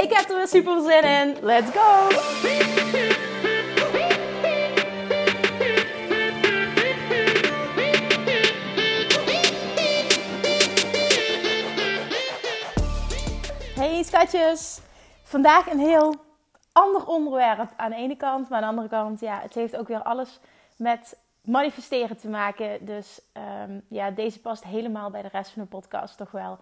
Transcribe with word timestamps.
Ik 0.00 0.12
heb 0.12 0.28
er 0.28 0.36
weer 0.36 0.48
super 0.48 0.82
zin 0.82 1.02
in. 1.02 1.36
Let's 1.42 1.70
go! 1.70 2.08
Hey 13.74 14.02
schatjes! 14.02 14.80
Vandaag 15.22 15.70
een 15.70 15.78
heel 15.78 16.14
ander 16.72 17.06
onderwerp 17.06 17.70
aan 17.76 17.90
de 17.90 17.96
ene 17.96 18.16
kant. 18.16 18.48
Maar 18.48 18.62
aan 18.62 18.74
de 18.74 18.80
andere 18.80 18.88
kant, 18.88 19.20
ja, 19.20 19.40
het 19.40 19.54
heeft 19.54 19.76
ook 19.76 19.88
weer 19.88 20.02
alles 20.02 20.40
met 20.76 21.18
manifesteren 21.42 22.16
te 22.16 22.28
maken. 22.28 22.86
Dus 22.86 23.20
um, 23.66 23.84
ja, 23.88 24.10
deze 24.10 24.40
past 24.40 24.64
helemaal 24.64 25.10
bij 25.10 25.22
de 25.22 25.28
rest 25.32 25.50
van 25.50 25.62
de 25.62 25.68
podcast 25.68 26.16
toch 26.16 26.30
wel. 26.30 26.58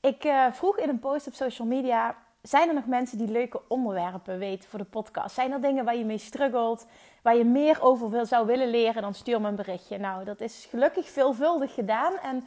Ik 0.00 0.24
uh, 0.24 0.46
vroeg 0.52 0.78
in 0.78 0.88
een 0.88 0.98
post 0.98 1.26
op 1.26 1.34
social 1.34 1.68
media 1.68 2.16
zijn 2.42 2.68
er 2.68 2.74
nog 2.74 2.86
mensen 2.86 3.18
die 3.18 3.28
leuke 3.28 3.60
onderwerpen 3.68 4.38
weten 4.38 4.68
voor 4.68 4.78
de 4.78 4.84
podcast? 4.84 5.34
Zijn 5.34 5.52
er 5.52 5.60
dingen 5.60 5.84
waar 5.84 5.96
je 5.96 6.04
mee 6.04 6.18
struggelt, 6.18 6.86
waar 7.22 7.36
je 7.36 7.44
meer 7.44 7.82
over 7.82 8.26
zou 8.26 8.46
willen 8.46 8.68
leren? 8.68 9.02
Dan 9.02 9.14
stuur 9.14 9.40
me 9.40 9.48
een 9.48 9.56
berichtje. 9.56 9.98
Nou, 9.98 10.24
dat 10.24 10.40
is 10.40 10.66
gelukkig 10.70 11.08
veelvuldig 11.08 11.74
gedaan. 11.74 12.12
En 12.18 12.44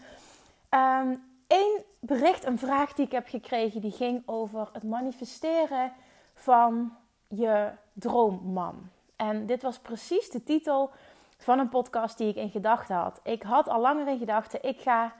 um, 0.80 1.24
één 1.48 1.84
bericht, 2.00 2.46
een 2.46 2.60
vraag 2.60 2.94
die 2.94 3.06
ik 3.06 3.12
heb 3.12 3.28
gekregen, 3.28 3.82
die 3.82 3.92
ging 3.92 4.24
over 4.26 4.70
het 4.74 4.84
manifesteren 4.84 5.92
van 6.34 6.98
je 7.28 7.70
droomman. 7.94 8.90
En 9.16 9.46
dit 9.46 9.62
was 9.62 9.80
precies 9.80 10.30
de 10.30 10.44
titel 10.44 10.92
van 11.38 11.60
een 11.60 11.70
podcast 11.70 12.18
die 12.18 12.30
ik 12.30 12.36
in 12.36 12.50
gedachten 12.50 12.96
had. 12.96 13.20
Ik 13.24 13.44
had 13.44 13.68
al 13.68 13.82
langer 13.82 14.08
in 14.08 14.18
gedachten, 14.18 14.64
ik 14.64 14.80
ga 14.82 15.14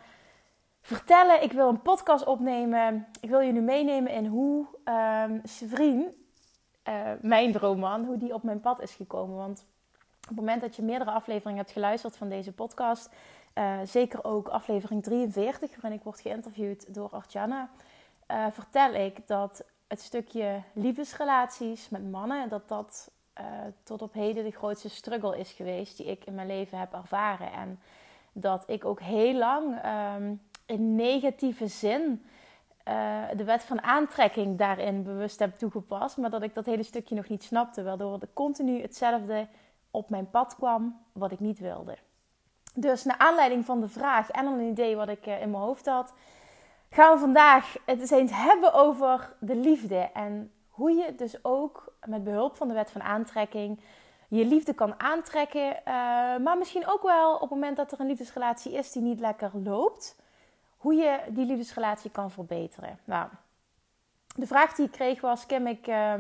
vertellen. 0.84 1.44
Ik 1.44 1.52
wil 1.52 1.70
een 1.70 1.82
podcast 1.82 2.26
opnemen. 2.26 3.08
Ik 3.22 3.30
wil 3.30 3.40
nu 3.40 3.62
meenemen 3.62 4.12
in 4.12 4.26
hoe 4.26 4.66
um, 4.86 5.42
Sevrien, 5.44 6.14
uh, 6.90 7.12
mijn 7.22 7.52
droomman, 7.52 8.06
hoe 8.06 8.18
die 8.18 8.34
op 8.34 8.44
mijn 8.44 8.60
pad 8.60 8.82
is 8.82 8.94
gekomen. 8.94 9.36
Want 9.36 9.66
op 10.22 10.28
het 10.28 10.36
moment 10.36 10.62
dat 10.62 10.76
je 10.76 10.82
meerdere 10.82 11.12
afleveringen 11.12 11.60
hebt 11.60 11.72
geluisterd 11.72 12.18
van 12.18 12.30
deze 12.30 12.52
podcast, 12.52 13.10
uh, 13.56 13.80
zeker 13.84 14.24
ook 14.24 14.48
aflevering 14.48 15.04
43, 15.04 15.82
waarin 15.82 16.00
ik 16.00 16.04
word 16.04 16.20
geïnterviewd 16.20 16.94
door 16.94 17.10
Artjana, 17.10 17.70
uh, 18.32 18.46
vertel 18.52 18.94
ik 18.94 19.28
dat 19.28 19.64
het 19.88 20.02
stukje 20.02 20.62
liefdesrelaties 20.74 21.90
met 21.90 22.12
mannen, 22.12 22.50
dat 22.50 22.68
dat 22.68 23.12
tot 23.84 24.02
op 24.02 24.14
heden 24.14 24.44
de 24.44 24.52
grootste 24.52 24.90
struggle 24.90 25.38
is 25.38 25.52
geweest 25.52 25.98
die 25.98 26.06
ik 26.06 26.26
in 26.26 26.36
mijn 26.36 26.48
leven 26.48 26.80
heb 26.80 26.94
ervaren. 26.94 27.52
En 27.52 27.80
dat 28.32 28.64
ik 28.68 28.86
ook 28.86 29.00
heel 29.02 29.34
lang 29.34 29.86
um, 30.16 30.42
in 30.66 30.96
negatieve 30.96 31.68
zin 31.68 32.26
uh, 32.88 33.24
de 33.36 33.44
wet 33.44 33.64
van 33.64 33.82
aantrekking 33.82 34.58
daarin 34.58 35.04
bewust 35.04 35.40
heb 35.40 35.58
toegepast, 35.58 36.18
maar 36.18 36.30
dat 36.30 36.44
ik 36.44 36.54
dat 36.54 36.66
hele 36.66 36.84
stukje 36.84 37.16
nog 37.16 37.28
niet 37.28 37.44
snapte, 37.44 37.84
waardoor 37.84 38.20
er 38.20 38.28
continu 38.34 38.82
hetzelfde 38.82 39.48
op 39.92 40.10
mijn 40.10 40.30
pad 40.30 40.56
kwam 40.56 41.00
wat 41.12 41.32
ik 41.32 41.40
niet 41.40 41.60
wilde. 41.60 41.98
Dus 42.76 43.04
naar 43.04 43.18
aanleiding 43.18 43.66
van 43.66 43.80
de 43.80 43.88
vraag 43.88 44.30
en 44.32 44.46
een 44.46 44.70
idee 44.70 44.96
wat 44.96 45.10
ik 45.10 45.28
uh, 45.28 45.42
in 45.42 45.52
mijn 45.52 45.64
hoofd 45.64 45.86
had, 45.86 46.14
gaan 46.90 47.14
we 47.14 47.20
vandaag 47.20 47.76
het 47.86 48.12
eens 48.12 48.32
hebben 48.34 48.74
over 48.74 49.36
de 49.40 49.56
liefde 49.56 50.10
en 50.14 50.52
hoe 50.70 50.92
je 50.92 51.16
dus 51.16 51.44
ook 51.44 51.94
met 52.06 52.24
behulp 52.24 52.56
van 52.56 52.68
de 52.68 52.74
wet 52.74 52.92
van 52.92 53.02
aantrekking 53.02 53.80
je 54.28 54.46
liefde 54.46 54.74
kan 54.74 55.00
aantrekken, 55.00 55.68
uh, 55.68 55.84
maar 56.44 56.58
misschien 56.58 56.88
ook 56.88 57.02
wel 57.02 57.34
op 57.34 57.42
het 57.42 57.50
moment 57.50 57.78
dat 57.78 57.92
er 57.92 58.00
een 58.00 58.08
liefdesrelatie 58.08 58.72
is 58.72 58.92
die 58.92 59.02
niet 59.02 59.20
lekker 59.20 59.52
loopt, 59.54 60.16
hoe 60.84 60.94
je 60.94 61.20
die 61.30 61.46
liefdesrelatie 61.46 62.12
kan 62.12 62.32
verbeteren. 62.32 63.00
Nou, 63.04 63.28
de 64.36 64.48
vraag 64.48 64.74
die 64.74 64.86
ik 64.86 64.92
kreeg 64.92 65.22
was: 65.22 65.46
Kim, 65.46 65.68
ik, 65.68 65.88
uh, 65.88 66.14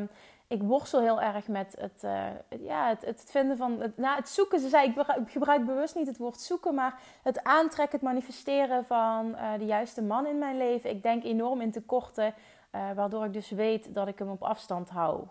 ik 0.48 0.62
worstel 0.62 1.02
heel 1.02 1.22
erg 1.22 1.48
met 1.48 1.76
het, 1.80 2.04
uh, 2.04 2.26
ja, 2.60 2.88
het, 2.88 3.06
het 3.06 3.26
vinden 3.28 3.58
van. 3.58 3.82
Het, 3.82 3.98
nou, 3.98 4.16
het 4.16 4.30
zoeken. 4.30 4.60
Ze 4.60 4.70
zei: 4.70 4.88
ik 4.88 5.32
gebruik 5.32 5.66
bewust 5.66 5.96
niet 5.96 6.08
het 6.08 6.18
woord 6.18 6.40
zoeken, 6.40 6.76
maar 6.76 7.00
het 7.24 7.44
aantrekken, 7.44 8.00
het 8.00 8.08
manifesteren 8.08 8.86
van 8.86 9.36
uh, 9.36 9.54
de 9.58 9.66
juiste 9.66 10.02
man 10.02 10.26
in 10.26 10.38
mijn 10.38 10.58
leven. 10.58 10.90
Ik 10.90 11.04
denk 11.04 11.24
enorm 11.24 11.62
in 11.62 11.72
tekorten, 11.72 12.34
uh, 12.72 12.92
waardoor 12.96 13.26
ik 13.26 13.34
dus 13.34 13.50
weet 13.50 13.94
dat 13.94 14.08
ik 14.08 14.20
hem 14.20 14.30
op 14.30 14.44
afstand 14.44 14.90
hou. 14.90 15.24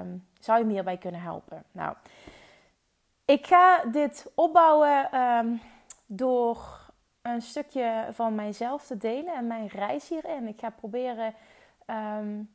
Um, 0.00 0.26
zou 0.40 0.58
je 0.58 0.64
me 0.64 0.72
hierbij 0.72 0.96
kunnen 0.96 1.20
helpen? 1.20 1.64
Nou, 1.72 1.94
ik 3.24 3.46
ga 3.46 3.84
dit 3.84 4.30
opbouwen 4.34 5.20
um, 5.20 5.60
door 6.06 6.83
een 7.32 7.42
stukje 7.42 8.08
van 8.10 8.34
mijzelf 8.34 8.86
te 8.86 8.96
delen 8.96 9.34
en 9.34 9.46
mijn 9.46 9.66
reis 9.66 10.08
hierin. 10.08 10.48
Ik 10.48 10.60
ga 10.60 10.70
proberen. 10.70 11.34
Um, 11.86 12.50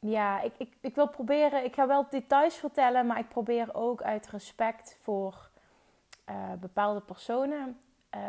ja, 0.00 0.40
ik, 0.40 0.68
ik, 0.80 0.94
wil 0.94 1.08
proberen. 1.08 1.64
Ik 1.64 1.74
ga 1.74 1.86
wel 1.86 2.06
details 2.10 2.54
vertellen, 2.54 3.06
maar 3.06 3.18
ik 3.18 3.28
probeer 3.28 3.74
ook 3.74 4.02
uit 4.02 4.28
respect 4.28 4.96
voor 5.00 5.50
uh, 6.30 6.52
bepaalde 6.60 7.00
personen. 7.00 7.80
Uh, 8.14 8.20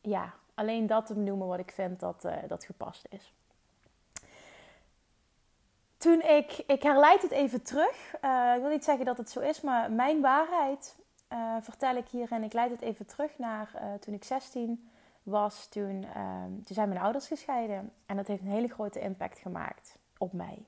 ja, 0.00 0.34
alleen 0.54 0.86
dat 0.86 1.06
te 1.06 1.14
benoemen 1.14 1.46
wat 1.46 1.58
ik 1.58 1.70
vind 1.70 2.00
dat, 2.00 2.24
uh, 2.24 2.32
dat 2.48 2.64
gepast 2.64 3.06
is. 3.08 3.32
Toen 5.96 6.22
ik, 6.22 6.52
ik 6.66 6.82
herleid 6.82 7.22
het 7.22 7.30
even 7.30 7.62
terug. 7.62 8.14
ik 8.54 8.60
wil 8.60 8.70
niet 8.70 8.84
zeggen 8.84 9.04
dat 9.04 9.18
het 9.18 9.30
zo 9.30 9.40
is, 9.40 9.60
maar 9.60 9.92
mijn 9.92 10.20
waarheid 10.20 10.96
uh, 11.32 11.56
vertel 11.60 11.96
ik 11.96 12.08
hier 12.08 12.32
en 12.32 12.42
ik 12.42 12.52
leid 12.52 12.70
het 12.70 12.80
even 12.80 13.06
terug 13.06 13.38
naar 13.38 13.70
uh, 13.74 13.94
toen 13.94 14.14
ik 14.14 14.24
16 14.24 14.90
was. 15.22 15.66
Toen, 15.66 16.02
uh, 16.02 16.44
toen 16.44 16.74
zijn 16.74 16.88
mijn 16.88 17.00
ouders 17.00 17.26
gescheiden 17.26 17.92
en 18.06 18.16
dat 18.16 18.26
heeft 18.26 18.42
een 18.42 18.48
hele 18.48 18.68
grote 18.68 19.00
impact 19.00 19.38
gemaakt 19.38 19.96
op 20.18 20.32
mij. 20.32 20.64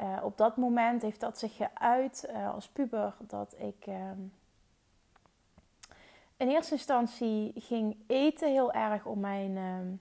Uh, 0.00 0.18
op 0.22 0.36
dat 0.36 0.56
moment 0.56 1.02
heeft 1.02 1.20
dat 1.20 1.38
zich 1.38 1.56
geuit 1.56 2.28
als 2.52 2.68
puber 2.68 3.14
dat 3.20 3.54
ik 3.58 3.86
ehm, 3.86 4.20
in 6.36 6.48
eerste 6.48 6.74
instantie 6.74 7.52
ging 7.56 7.96
eten 8.06 8.50
heel 8.50 8.72
erg 8.72 9.04
om 9.04 9.20
mijn 9.20 9.56
ehm, 9.56 9.94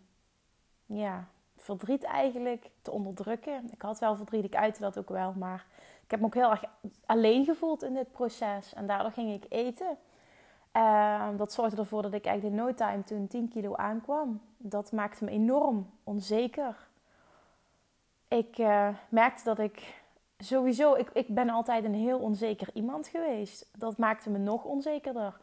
ja, 1.00 1.28
verdriet 1.58 2.04
eigenlijk 2.04 2.70
te 2.82 2.92
onderdrukken. 2.92 3.70
Ik 3.72 3.82
had 3.82 4.00
wel 4.00 4.16
verdriet, 4.16 4.44
ik 4.44 4.56
uitte 4.56 4.82
dat 4.82 4.98
ook 4.98 5.10
wel, 5.10 5.34
maar 5.34 5.66
ik 6.06 6.12
heb 6.12 6.20
me 6.20 6.26
ook 6.26 6.34
heel 6.34 6.52
erg 6.52 6.64
alleen 7.06 7.46
gevoeld 7.46 7.84
in 7.84 7.94
dit 7.94 8.12
proces. 8.12 8.74
En 8.74 8.88
daardoor 8.88 9.12
ging 9.12 9.34
ik 9.34 9.46
eten. 9.50 9.98
Uh, 10.74 11.28
dat 11.38 11.54
zorgde 11.54 11.78
ervoor 11.78 12.02
dat 12.02 12.14
ik 12.14 12.26
eigenlijk 12.26 12.58
in 12.58 12.66
no 12.66 12.74
time 12.74 13.04
toen 13.04 13.28
10 13.28 13.50
kilo 13.50 13.76
aankwam. 13.76 14.42
Dat 14.58 14.92
maakte 14.92 15.24
me 15.24 15.32
enorm 15.32 15.90
onzeker. 16.04 16.76
Ik 18.28 18.58
uh, 18.58 18.90
merkte 19.10 19.44
dat 19.44 19.60
ik 19.60 20.04
sowieso, 20.38 20.94
ik, 20.94 21.10
ik 21.14 21.28
ben 21.28 21.50
altijd 21.50 21.84
een 21.84 21.94
heel 21.94 22.20
onzeker 22.20 22.70
iemand 22.74 23.08
geweest. 23.08 23.70
Dat 23.78 23.98
maakte 23.98 24.30
me 24.30 24.38
nog 24.38 24.64
onzekerder. 24.64 25.38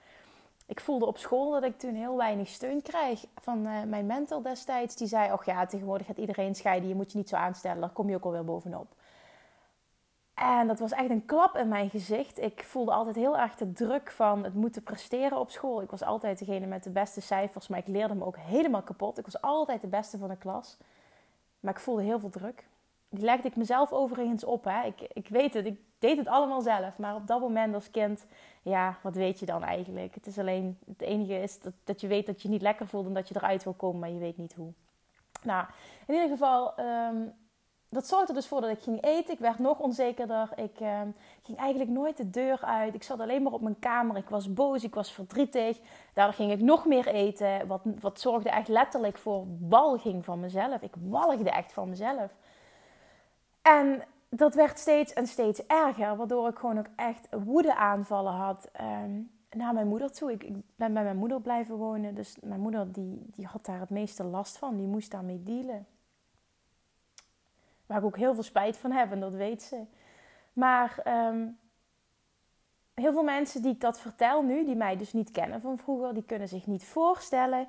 Ik 0.67 0.81
voelde 0.81 1.07
op 1.07 1.19
school 1.19 1.51
dat 1.51 1.63
ik 1.63 1.79
toen 1.79 1.95
heel 1.95 2.17
weinig 2.17 2.49
steun 2.49 2.83
kreeg 2.83 3.25
van 3.41 3.67
uh, 3.67 3.83
mijn 3.83 4.07
mentor 4.07 4.43
destijds. 4.43 4.97
Die 4.97 5.09
zei, 5.09 5.33
oh 5.33 5.43
ja, 5.45 5.67
tegenwoordig 5.67 6.07
gaat 6.07 6.19
iedereen 6.19 6.55
scheiden, 6.55 6.89
je 6.89 6.95
moet 6.95 7.13
je 7.13 7.19
niet 7.19 7.29
zo 7.29 7.37
aanstellen, 7.37 7.81
daar 7.81 7.91
kom 7.91 8.09
je 8.09 8.15
ook 8.15 8.25
alweer 8.25 8.45
bovenop. 8.45 8.95
En 10.35 10.67
dat 10.67 10.79
was 10.79 10.93
echt 10.93 11.11
een 11.11 11.27
klap 11.27 11.57
in 11.57 11.69
mijn 11.69 11.91
gezicht. 11.91 12.41
Ik 12.41 12.65
voelde 12.65 12.93
altijd 12.93 13.17
heel 13.17 13.39
erg 13.39 13.55
de 13.55 13.73
druk 13.73 14.11
van 14.11 14.45
het 14.45 14.55
moeten 14.55 14.83
presteren 14.83 15.39
op 15.39 15.51
school. 15.51 15.83
Ik 15.83 15.91
was 15.91 16.03
altijd 16.03 16.39
degene 16.39 16.67
met 16.67 16.85
de 16.85 16.91
beste 16.91 17.21
cijfers, 17.21 17.69
maar 17.69 17.79
ik 17.79 17.87
leerde 17.87 18.15
me 18.15 18.25
ook 18.25 18.37
helemaal 18.37 18.83
kapot. 18.83 19.19
Ik 19.19 19.25
was 19.25 19.41
altijd 19.41 19.81
de 19.81 19.87
beste 19.87 20.19
van 20.19 20.29
de 20.29 20.37
klas. 20.37 20.77
Maar 21.61 21.73
ik 21.73 21.81
voelde 21.81 22.03
heel 22.03 22.21
veel 22.21 22.31
druk. 22.31 22.65
Die 23.09 23.25
legde 23.25 23.49
ik 23.49 23.57
mezelf 23.57 23.93
overigens 23.93 24.45
op. 24.45 24.65
Hè. 24.65 24.87
Ik, 24.87 25.01
ik 25.13 25.29
weet 25.29 25.55
het, 25.55 25.67
ik 25.67 25.81
deed 25.99 26.17
het 26.17 26.29
allemaal 26.29 26.61
zelf. 26.61 26.99
Maar 26.99 27.15
op 27.15 27.27
dat 27.27 27.41
moment 27.41 27.75
als 27.75 27.91
kind, 27.91 28.27
ja, 28.63 28.99
wat 29.03 29.15
weet 29.15 29.39
je 29.39 29.47
dan 29.47 29.63
eigenlijk? 29.63 30.15
Het 30.15 30.27
is 30.27 30.39
alleen, 30.39 30.79
het 30.87 31.01
enige 31.01 31.43
is 31.43 31.61
dat, 31.61 31.73
dat 31.85 32.01
je 32.01 32.07
weet 32.07 32.27
dat 32.27 32.43
je 32.43 32.49
niet 32.49 32.63
lekker 32.63 32.87
voelt 32.87 33.07
en 33.07 33.15
dat 33.15 33.29
je 33.29 33.37
eruit 33.37 33.65
wil 33.65 33.73
komen, 33.73 34.01
maar 34.01 34.11
je 34.11 34.19
weet 34.19 34.37
niet 34.37 34.55
hoe. 34.55 34.73
Nou, 35.43 35.67
in 36.07 36.15
ieder 36.15 36.29
geval, 36.29 36.81
um, 36.81 37.33
dat 37.93 38.07
zorgde 38.07 38.33
dus 38.33 38.47
voor 38.47 38.61
dat 38.61 38.71
ik 38.71 38.83
ging 38.83 39.05
eten. 39.05 39.35
Ik 39.35 39.39
werd 39.39 39.59
nog 39.59 39.79
onzekerder. 39.79 40.49
Ik 40.57 40.81
uh, 40.81 41.01
ging 41.43 41.59
eigenlijk 41.59 41.91
nooit 41.91 42.17
de 42.17 42.31
deur 42.31 42.61
uit. 42.61 42.95
Ik 42.95 43.03
zat 43.03 43.21
alleen 43.21 43.43
maar 43.43 43.53
op 43.53 43.61
mijn 43.61 43.79
kamer. 43.79 44.17
Ik 44.17 44.29
was 44.29 44.53
boos, 44.53 44.85
ik 44.85 44.95
was 44.95 45.13
verdrietig. 45.13 45.81
Daardoor 46.13 46.35
ging 46.35 46.53
ik 46.53 46.61
nog 46.61 46.87
meer 46.87 47.07
eten. 47.07 47.67
Wat, 47.67 47.81
wat 48.01 48.21
zorgde 48.21 48.51
echt 48.51 48.69
letterlijk 48.69 49.19
voor 49.19 49.47
walging 49.69 50.25
van 50.25 50.41
mezelf. 50.41 50.83
Ik 50.83 50.95
walgde 51.09 51.51
echt 51.51 51.73
van 51.73 51.89
mezelf. 51.89 52.35
En 53.63 54.03
dat 54.29 54.55
werd 54.55 54.79
steeds 54.79 55.13
en 55.13 55.27
steeds 55.27 55.67
erger, 55.67 56.17
waardoor 56.17 56.49
ik 56.49 56.59
gewoon 56.59 56.79
ook 56.79 56.89
echt 56.97 57.29
woedeaanvallen 57.45 58.33
had 58.33 58.71
um, 58.81 59.31
naar 59.51 59.75
mijn 59.75 59.89
moeder 59.89 60.13
toe. 60.13 60.33
Ik, 60.33 60.45
ik, 60.45 60.55
ben 60.77 60.93
bij 60.93 61.03
mijn 61.03 61.17
moeder 61.17 61.41
blijven 61.41 61.77
wonen, 61.77 62.15
dus 62.15 62.37
mijn 62.43 62.61
moeder 62.61 62.93
die, 62.93 63.27
die 63.35 63.47
had 63.47 63.65
daar 63.65 63.81
het 63.81 63.91
meeste 63.91 64.25
last 64.25 64.59
van. 64.59 64.77
Die 64.77 64.87
moest 64.87 65.11
daarmee 65.11 65.43
dealen. 65.43 65.87
Waar 67.93 68.01
ik 68.01 68.07
ook 68.07 68.17
heel 68.17 68.35
veel 68.35 68.43
spijt 68.43 68.77
van 68.77 68.93
heb 68.93 69.13
en 69.13 69.21
dat 69.21 69.35
weet 69.35 69.63
ze. 69.63 69.85
Maar 70.53 70.99
ehm, 71.05 71.47
heel 72.95 73.13
veel 73.13 73.23
mensen 73.23 73.63
die 73.63 73.73
ik 73.73 73.81
dat 73.81 74.01
vertel 74.01 74.43
nu, 74.43 74.65
die 74.65 74.77
mij 74.77 74.97
dus 74.97 75.13
niet 75.13 75.31
kennen 75.31 75.61
van 75.61 75.79
vroeger, 75.79 76.15
die 76.15 76.25
kunnen 76.25 76.49
zich 76.49 76.67
niet 76.67 76.85
voorstellen 76.85 77.69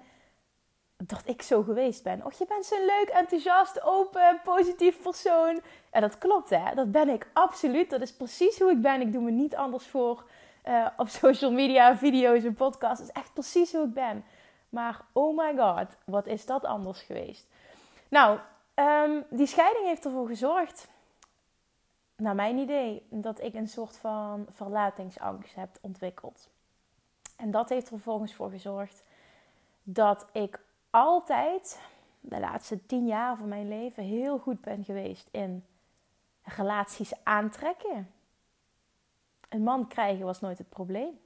dat 0.97 1.21
ik 1.25 1.41
zo 1.41 1.63
geweest 1.63 2.03
ben. 2.03 2.25
Och, 2.25 2.33
je 2.33 2.45
bent 2.45 2.65
zo'n 2.65 2.85
leuk, 2.85 3.09
enthousiast, 3.13 3.81
open, 3.81 4.39
positief 4.43 5.01
persoon. 5.01 5.61
En 5.89 6.01
dat 6.01 6.17
klopt, 6.17 6.49
hè? 6.49 6.75
Dat 6.75 6.91
ben 6.91 7.09
ik 7.09 7.27
absoluut. 7.33 7.89
Dat 7.89 8.01
is 8.01 8.13
precies 8.13 8.59
hoe 8.59 8.71
ik 8.71 8.81
ben. 8.81 9.01
Ik 9.01 9.11
doe 9.11 9.21
me 9.21 9.31
niet 9.31 9.55
anders 9.55 9.87
voor 9.87 10.23
uh, 10.67 10.87
op 10.97 11.07
social 11.07 11.51
media, 11.51 11.97
video's 11.97 12.43
en 12.43 12.53
podcasts. 12.53 12.99
Dat 12.99 13.15
is 13.15 13.21
echt 13.21 13.33
precies 13.33 13.71
hoe 13.71 13.85
ik 13.85 13.93
ben. 13.93 14.25
Maar 14.69 15.01
oh 15.11 15.37
my 15.37 15.57
god, 15.57 15.87
wat 16.05 16.27
is 16.27 16.45
dat 16.45 16.65
anders 16.65 17.01
geweest? 17.01 17.47
Nou, 18.09 18.39
um, 18.75 19.25
die 19.29 19.47
scheiding 19.47 19.85
heeft 19.85 20.05
ervoor 20.05 20.27
gezorgd, 20.27 20.87
naar 22.15 22.35
mijn 22.35 22.57
idee, 22.57 23.07
dat 23.09 23.41
ik 23.41 23.53
een 23.53 23.67
soort 23.67 23.97
van 23.97 24.45
verlatingsangst 24.49 25.55
heb 25.55 25.69
ontwikkeld. 25.81 26.49
En 27.37 27.51
dat 27.51 27.69
heeft 27.69 27.85
er 27.85 27.93
vervolgens 27.93 28.33
voor 28.33 28.49
gezorgd 28.49 29.03
dat 29.83 30.25
ik 30.31 30.59
altijd, 30.89 31.81
de 32.19 32.39
laatste 32.39 32.85
tien 32.85 33.07
jaar 33.07 33.37
van 33.37 33.47
mijn 33.47 33.67
leven, 33.67 34.03
heel 34.03 34.37
goed 34.37 34.61
ben 34.61 34.83
geweest 34.83 35.27
in 35.31 35.65
relaties 36.43 37.23
aantrekken. 37.23 38.11
Een 39.49 39.63
man 39.63 39.87
krijgen 39.87 40.25
was 40.25 40.39
nooit 40.39 40.57
het 40.57 40.69
probleem. 40.69 41.19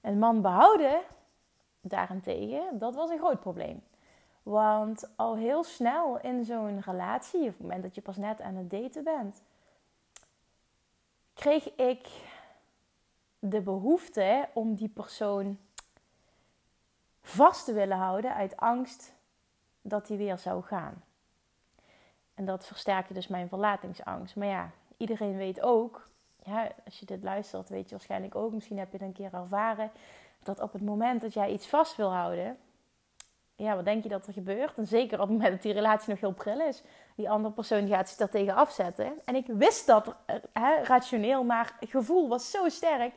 Een 0.00 0.18
man 0.18 0.42
behouden, 0.42 1.00
daarentegen, 1.80 2.78
dat 2.78 2.94
was 2.94 3.10
een 3.10 3.18
groot 3.18 3.40
probleem. 3.40 3.82
Want 4.48 5.08
al 5.16 5.36
heel 5.36 5.64
snel 5.64 6.20
in 6.20 6.44
zo'n 6.44 6.80
relatie, 6.80 7.40
op 7.40 7.46
het 7.46 7.60
moment 7.60 7.82
dat 7.82 7.94
je 7.94 8.00
pas 8.00 8.16
net 8.16 8.40
aan 8.40 8.54
het 8.54 8.70
daten 8.70 9.04
bent, 9.04 9.42
kreeg 11.34 11.74
ik 11.74 12.08
de 13.38 13.60
behoefte 13.60 14.48
om 14.52 14.74
die 14.74 14.88
persoon 14.88 15.58
vast 17.22 17.64
te 17.64 17.72
willen 17.72 17.96
houden 17.96 18.34
uit 18.34 18.56
angst 18.56 19.14
dat 19.82 20.08
hij 20.08 20.16
weer 20.16 20.38
zou 20.38 20.62
gaan. 20.62 21.04
En 22.34 22.44
dat 22.44 22.66
versterkte 22.66 23.14
dus 23.14 23.28
mijn 23.28 23.48
verlatingsangst. 23.48 24.36
Maar 24.36 24.48
ja, 24.48 24.70
iedereen 24.96 25.36
weet 25.36 25.60
ook, 25.60 26.08
ja, 26.42 26.72
als 26.84 26.98
je 26.98 27.06
dit 27.06 27.22
luistert, 27.22 27.68
weet 27.68 27.88
je 27.88 27.94
waarschijnlijk 27.94 28.34
ook, 28.34 28.52
misschien 28.52 28.78
heb 28.78 28.92
je 28.92 28.98
het 28.98 29.06
een 29.06 29.12
keer 29.12 29.34
ervaren, 29.34 29.90
dat 30.42 30.60
op 30.60 30.72
het 30.72 30.82
moment 30.82 31.20
dat 31.20 31.34
jij 31.34 31.52
iets 31.52 31.68
vast 31.68 31.96
wil 31.96 32.12
houden, 32.12 32.58
ja, 33.58 33.76
wat 33.76 33.84
denk 33.84 34.02
je 34.02 34.08
dat 34.08 34.26
er 34.26 34.32
gebeurt? 34.32 34.78
En 34.78 34.86
zeker 34.86 35.20
op 35.20 35.28
het 35.28 35.36
moment 35.36 35.52
dat 35.52 35.62
die 35.62 35.72
relatie 35.72 36.10
nog 36.10 36.20
heel 36.20 36.32
pril 36.32 36.60
is, 36.60 36.82
die 37.16 37.30
andere 37.30 37.54
persoon 37.54 37.88
gaat 37.88 38.08
zich 38.08 38.18
daar 38.18 38.28
tegen 38.28 38.54
afzetten. 38.54 39.12
En 39.24 39.34
ik 39.34 39.46
wist 39.46 39.86
dat 39.86 40.16
eh, 40.26 40.36
hè, 40.52 40.82
rationeel, 40.82 41.44
maar 41.44 41.72
het 41.80 41.90
gevoel 41.90 42.28
was 42.28 42.50
zo 42.50 42.68
sterk 42.68 43.12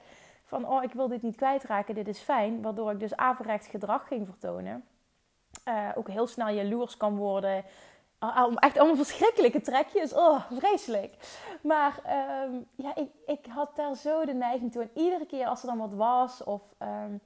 van 0.52 0.68
oh, 0.68 0.84
ik 0.84 0.94
wil 0.94 1.08
dit 1.08 1.22
niet 1.22 1.36
kwijtraken, 1.36 1.96
dit 1.96 2.08
is 2.08 2.20
fijn. 2.20 2.62
Waardoor 2.62 2.92
ik 2.92 3.00
dus 3.00 3.16
averechts 3.16 3.68
gedrag 3.68 4.08
ging 4.08 4.28
vertonen. 4.28 4.84
Uh, 5.68 5.90
ook 5.96 6.10
heel 6.10 6.28
snel 6.28 6.50
jaloers 6.50 6.98
kan 6.98 7.16
worden. 7.16 7.64
Uh, 8.24 8.48
echt 8.56 8.78
allemaal 8.78 8.96
verschrikkelijke 8.96 9.62
trekjes. 9.62 10.14
Oh, 10.14 10.52
vreselijk. 10.52 11.16
Maar 11.62 12.00
ehm, 12.06 12.52
ja, 12.76 12.96
ik, 12.96 13.10
ik 13.26 13.46
had 13.50 13.76
daar 13.76 13.96
zo 13.96 14.26
de 14.26 14.34
neiging 14.34 14.72
toe. 14.72 14.82
En 14.82 14.92
iedere 14.94 15.26
keer 15.26 15.46
als 15.48 15.62
er 15.62 15.68
dan 15.68 15.78
wat 15.78 15.94
was 15.94 16.44
of 16.44 16.62
um, 16.80 17.22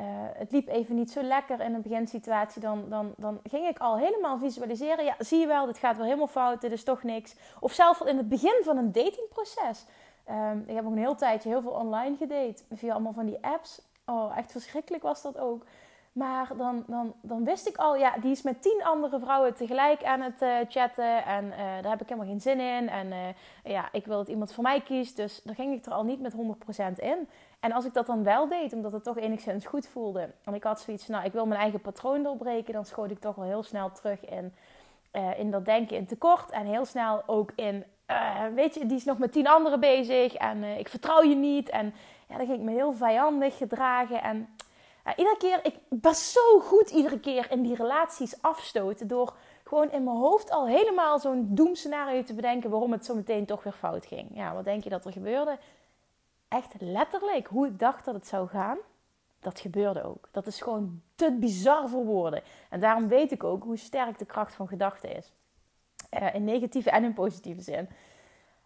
uh, 0.00 0.06
het 0.34 0.52
liep 0.52 0.68
even 0.68 0.94
niet 0.94 1.10
zo 1.10 1.22
lekker 1.22 1.60
in 1.60 1.74
een 1.74 1.82
beginsituatie, 1.82 2.60
dan, 2.60 2.84
dan, 2.88 3.14
dan 3.16 3.40
ging 3.50 3.66
ik 3.66 3.78
al 3.78 3.98
helemaal 3.98 4.38
visualiseren. 4.38 5.04
Ja, 5.04 5.14
zie 5.18 5.38
je 5.38 5.46
wel, 5.46 5.66
dit 5.66 5.78
gaat 5.78 5.96
wel 5.96 6.04
helemaal 6.04 6.26
fout, 6.26 6.60
dit 6.60 6.72
is 6.72 6.84
toch 6.84 7.02
niks. 7.02 7.34
Of 7.60 7.72
zelfs 7.72 8.00
in 8.00 8.16
het 8.16 8.28
begin 8.28 8.60
van 8.64 8.76
een 8.76 8.92
datingproces. 8.92 9.84
Um, 10.30 10.64
ik 10.66 10.74
heb 10.74 10.84
ook 10.84 10.92
een 10.92 10.98
heel 10.98 11.14
tijdje 11.14 11.48
heel 11.48 11.62
veel 11.62 11.70
online 11.70 12.16
gedate. 12.16 12.62
Via 12.74 12.92
allemaal 12.92 13.12
van 13.12 13.26
die 13.26 13.38
apps. 13.40 13.82
Oh, 14.06 14.36
echt 14.36 14.52
verschrikkelijk 14.52 15.02
was 15.02 15.22
dat 15.22 15.38
ook. 15.38 15.64
Maar 16.12 16.56
dan, 16.56 16.84
dan, 16.86 17.14
dan 17.22 17.44
wist 17.44 17.68
ik 17.68 17.76
al, 17.76 17.96
ja, 17.96 18.16
die 18.20 18.30
is 18.30 18.42
met 18.42 18.62
tien 18.62 18.80
andere 18.84 19.18
vrouwen 19.20 19.54
tegelijk 19.54 20.04
aan 20.04 20.20
het 20.20 20.42
uh, 20.42 20.56
chatten. 20.68 21.24
En 21.24 21.44
uh, 21.44 21.58
daar 21.58 21.90
heb 21.90 22.00
ik 22.00 22.08
helemaal 22.08 22.30
geen 22.30 22.40
zin 22.40 22.60
in. 22.60 22.88
En 22.88 23.34
ja, 23.64 23.88
ik 23.92 24.06
wil 24.06 24.16
dat 24.16 24.28
iemand 24.28 24.52
voor 24.52 24.62
mij 24.62 24.80
kiest. 24.80 25.16
Dus 25.16 25.42
dan 25.42 25.54
ging 25.54 25.74
ik 25.74 25.86
er 25.86 25.92
al 25.92 26.04
niet 26.04 26.20
met 26.20 26.34
100% 26.34 26.36
in. 26.96 27.28
En 27.60 27.72
als 27.72 27.84
ik 27.84 27.94
dat 27.94 28.06
dan 28.06 28.24
wel 28.24 28.48
deed, 28.48 28.72
omdat 28.72 28.92
het 28.92 29.04
toch 29.04 29.18
enigszins 29.18 29.66
goed 29.66 29.88
voelde. 29.88 30.30
En 30.44 30.54
ik 30.54 30.64
had 30.64 30.80
zoiets, 30.80 31.06
nou, 31.06 31.24
ik 31.24 31.32
wil 31.32 31.46
mijn 31.46 31.60
eigen 31.60 31.80
patroon 31.80 32.22
doorbreken. 32.22 32.72
Dan 32.72 32.84
schoot 32.84 33.10
ik 33.10 33.20
toch 33.20 33.34
wel 33.34 33.44
heel 33.44 33.62
snel 33.62 33.92
terug 33.92 34.24
in, 34.24 34.54
in 35.36 35.50
dat 35.50 35.64
denken 35.64 35.96
in 35.96 36.06
tekort. 36.06 36.50
En 36.50 36.66
heel 36.66 36.84
snel 36.84 37.22
ook 37.26 37.52
in 37.54 37.84
uh, 38.10 38.54
weet 38.54 38.74
je, 38.74 38.86
die 38.86 38.96
is 38.96 39.04
nog 39.04 39.18
met 39.18 39.32
tien 39.32 39.46
anderen 39.46 39.80
bezig 39.80 40.34
en 40.34 40.62
uh, 40.62 40.78
ik 40.78 40.88
vertrouw 40.88 41.22
je 41.22 41.34
niet. 41.34 41.68
En 41.68 41.94
ja, 42.28 42.36
dan 42.36 42.46
ging 42.46 42.58
ik 42.58 42.64
me 42.64 42.72
heel 42.72 42.92
vijandig 42.92 43.56
gedragen. 43.56 44.22
En 44.22 44.48
iedere 45.16 45.36
keer, 45.36 45.60
ik 45.62 45.74
was 46.02 46.32
zo 46.32 46.60
goed 46.60 46.90
iedere 46.90 47.20
keer 47.20 47.46
in 47.50 47.62
die 47.62 47.74
relaties 47.74 48.42
afstoten 48.42 49.08
door 49.08 49.34
gewoon 49.64 49.90
in 49.90 50.04
mijn 50.04 50.16
hoofd 50.16 50.50
al 50.50 50.66
helemaal 50.66 51.18
zo'n 51.18 51.46
doemscenario 51.50 52.22
te 52.22 52.34
bedenken 52.34 52.70
waarom 52.70 52.92
het 52.92 53.04
zo 53.04 53.14
meteen 53.14 53.46
toch 53.46 53.62
weer 53.62 53.72
fout 53.72 54.06
ging. 54.06 54.28
Ja, 54.32 54.54
wat 54.54 54.64
denk 54.64 54.84
je 54.84 54.90
dat 54.90 55.04
er 55.04 55.12
gebeurde? 55.12 55.58
Echt 56.50 56.74
letterlijk 56.78 57.46
hoe 57.46 57.66
ik 57.66 57.78
dacht 57.78 58.04
dat 58.04 58.14
het 58.14 58.26
zou 58.26 58.48
gaan, 58.48 58.78
dat 59.40 59.60
gebeurde 59.60 60.02
ook. 60.02 60.28
Dat 60.30 60.46
is 60.46 60.60
gewoon 60.60 61.02
te 61.14 61.36
bizar 61.40 61.88
voor 61.88 62.04
woorden. 62.04 62.42
En 62.70 62.80
daarom 62.80 63.08
weet 63.08 63.32
ik 63.32 63.44
ook 63.44 63.62
hoe 63.62 63.76
sterk 63.76 64.18
de 64.18 64.24
kracht 64.24 64.54
van 64.54 64.68
gedachten 64.68 65.16
is. 65.16 65.32
Uh, 66.10 66.34
in 66.34 66.44
negatieve 66.44 66.90
en 66.90 67.04
in 67.04 67.14
positieve 67.14 67.60
zin. 67.60 67.88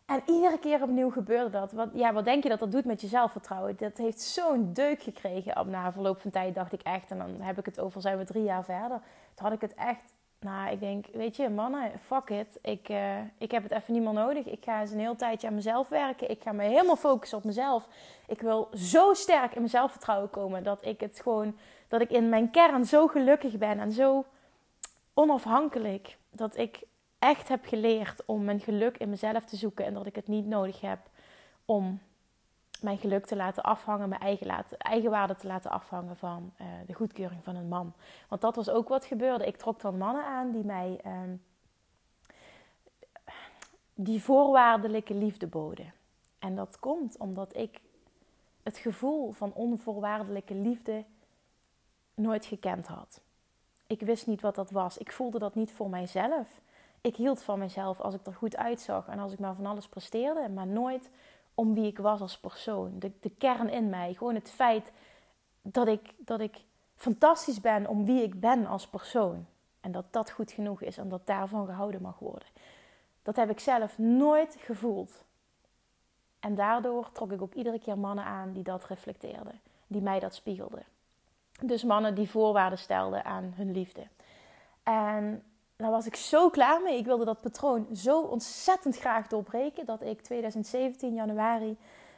En 0.07 0.23
iedere 0.27 0.59
keer 0.59 0.83
opnieuw 0.83 1.11
gebeurde 1.11 1.51
dat. 1.51 1.73
Wat, 1.73 1.89
ja, 1.95 2.13
wat 2.13 2.25
denk 2.25 2.43
je 2.43 2.49
dat 2.49 2.59
dat 2.59 2.73
doet 2.73 2.85
met 2.85 3.01
je 3.01 3.07
zelfvertrouwen? 3.07 3.77
Dat 3.77 3.97
heeft 3.97 4.21
zo'n 4.21 4.73
deuk 4.73 5.03
gekregen. 5.03 5.71
Na 5.71 5.93
verloop 5.93 6.21
van 6.21 6.31
tijd 6.31 6.55
dacht 6.55 6.73
ik 6.73 6.83
echt, 6.83 7.11
en 7.11 7.19
dan 7.19 7.41
heb 7.41 7.59
ik 7.59 7.65
het 7.65 7.81
over, 7.81 8.01
zijn 8.01 8.19
we 8.19 8.25
drie 8.25 8.43
jaar 8.43 8.65
verder. 8.65 9.01
Toen 9.35 9.47
had 9.47 9.53
ik 9.53 9.61
het 9.61 9.75
echt, 9.75 10.13
nou, 10.45 10.71
ik 10.71 10.81
denk, 10.81 11.07
weet 11.13 11.37
je, 11.37 11.49
mannen, 11.49 11.93
fuck 12.01 12.31
it. 12.31 12.59
Ik, 12.63 12.89
uh, 12.89 13.19
ik 13.39 13.51
heb 13.51 13.63
het 13.63 13.73
even 13.73 13.93
niet 13.93 14.03
meer 14.03 14.13
nodig. 14.13 14.47
Ik 14.47 14.65
ga 14.65 14.81
eens 14.81 14.91
een 14.91 14.99
heel 14.99 15.17
tijdje 15.17 15.47
aan 15.47 15.55
mezelf 15.55 15.89
werken. 15.89 16.31
Ik 16.31 16.43
ga 16.43 16.53
me 16.53 16.63
helemaal 16.63 16.97
focussen 16.97 17.39
op 17.39 17.45
mezelf. 17.45 17.89
Ik 18.27 18.41
wil 18.41 18.69
zo 18.75 19.15
sterk 19.15 19.53
in 19.53 19.59
mijn 19.59 19.69
zelfvertrouwen 19.69 20.31
komen 20.31 20.63
dat 20.63 20.85
ik 20.85 21.01
het 21.01 21.21
gewoon, 21.23 21.57
dat 21.89 22.01
ik 22.01 22.11
in 22.11 22.29
mijn 22.29 22.51
kern 22.51 22.85
zo 22.85 23.07
gelukkig 23.07 23.59
ben 23.59 23.81
en 23.81 23.93
zo 23.93 24.25
onafhankelijk. 25.15 26.17
Dat 26.31 26.57
ik 26.57 26.83
echt 27.19 27.49
heb 27.49 27.67
geleerd 27.67 28.25
om 28.25 28.45
mijn 28.45 28.61
geluk 28.61 28.99
in 28.99 29.11
mezelf 29.11 29.45
te 29.45 29.57
zoeken 29.57 29.85
en 29.85 29.95
dat 29.95 30.07
ik 30.07 30.15
het 30.15 30.29
niet 30.29 30.47
nodig 30.47 30.81
heb 30.81 30.99
om 31.65 32.01
mijn 32.85 32.99
geluk 32.99 33.27
te 33.27 33.37
laten 33.37 33.63
afhangen, 33.63 34.09
mijn 34.09 34.21
eigen, 34.21 34.47
laten, 34.47 34.79
eigen 34.79 35.11
waarde 35.11 35.35
te 35.35 35.47
laten 35.47 35.71
afhangen 35.71 36.17
van 36.17 36.53
uh, 36.61 36.67
de 36.87 36.93
goedkeuring 36.93 37.45
van 37.45 37.57
een 37.57 37.69
man. 37.69 37.93
Want 38.29 38.41
dat 38.41 38.57
was 38.57 38.71
ook 38.71 38.89
wat 38.89 39.05
gebeurde. 39.05 39.47
Ik 39.47 39.57
trok 39.57 39.81
dan 39.81 39.99
mannen 39.99 40.25
aan 40.25 40.51
die 40.51 40.65
mij 40.65 41.01
um, 41.07 41.43
die 43.95 44.23
voorwaardelijke 44.23 45.15
liefde 45.15 45.47
boden. 45.47 45.93
En 46.39 46.55
dat 46.55 46.79
komt 46.79 47.19
omdat 47.19 47.57
ik 47.57 47.81
het 48.63 48.79
gevoel 48.79 49.33
van 49.33 49.53
onvoorwaardelijke 49.53 50.55
liefde 50.55 51.05
nooit 52.15 52.47
gekend 52.47 52.87
had. 52.87 53.21
Ik 53.87 54.01
wist 54.01 54.27
niet 54.27 54.41
wat 54.41 54.55
dat 54.55 54.71
was. 54.71 54.99
Ik 54.99 55.13
voelde 55.13 55.39
dat 55.39 55.55
niet 55.55 55.73
voor 55.73 55.89
mijzelf 55.89 56.63
ik 57.05 57.17
hield 57.17 57.43
van 57.43 57.59
mezelf 57.59 58.01
als 58.01 58.15
ik 58.15 58.27
er 58.27 58.35
goed 58.35 58.57
uitzag 58.57 59.09
en 59.09 59.19
als 59.19 59.33
ik 59.33 59.39
maar 59.39 59.55
van 59.55 59.67
alles 59.67 59.89
presteerde, 59.89 60.49
maar 60.49 60.67
nooit 60.67 61.11
om 61.55 61.75
wie 61.75 61.87
ik 61.87 61.99
was 61.99 62.21
als 62.21 62.39
persoon. 62.39 62.99
De, 62.99 63.13
de 63.21 63.31
kern 63.31 63.69
in 63.69 63.89
mij, 63.89 64.15
gewoon 64.15 64.35
het 64.35 64.51
feit 64.51 64.93
dat 65.63 65.89
ik, 65.89 66.15
dat 66.19 66.41
ik 66.41 66.65
fantastisch 66.97 67.61
ben 67.61 67.87
om 67.87 68.05
wie 68.05 68.23
ik 68.23 68.41
ben 68.41 68.67
als 68.67 68.87
persoon. 68.87 69.47
En 69.81 69.93
dat 69.93 70.05
dat 70.11 70.31
goed 70.31 70.53
genoeg 70.53 70.83
is 70.83 70.97
en 70.97 71.09
dat 71.09 71.27
daarvan 71.27 71.67
gehouden 71.67 72.03
mag 72.03 72.19
worden. 72.19 72.49
Dat 73.23 73.37
heb 73.37 73.51
ik 73.51 73.61
zelf 73.61 73.99
nooit 73.99 74.57
gevoeld. 74.59 75.25
En 76.41 76.55
daardoor 76.55 77.13
trok 77.13 77.33
ik 77.33 77.43
ook 77.43 77.55
iedere 77.55 77.79
keer 77.79 77.99
mannen 77.99 78.25
aan 78.25 78.53
die 78.53 78.63
dat 78.63 78.85
reflecteerden, 78.85 79.61
die 79.87 80.03
mij 80.03 80.21
dat 80.21 80.35
spiegelden. 80.35 80.85
Dus 81.61 81.85
mannen 81.85 82.15
die 82.15 82.31
voorwaarden 82.31 82.79
stelden 82.79 83.25
aan 83.25 83.53
hun 83.57 83.73
liefde. 83.73 84.07
En 84.83 85.43
daar 85.85 85.93
was 85.93 86.07
ik 86.07 86.17
zo 86.17 86.51
klaar 86.51 86.83
mee. 86.83 86.99
Ik 86.99 87.05
wilde 87.05 87.25
dat 87.25 87.41
patroon 87.41 87.87
zo 87.93 88.21
ontzettend 88.21 88.99
graag 88.99 89.27
doorbreken 89.27 89.87
dat 89.87 90.03
ik 90.03 90.21
2017 90.21 91.15
januari 91.15 91.77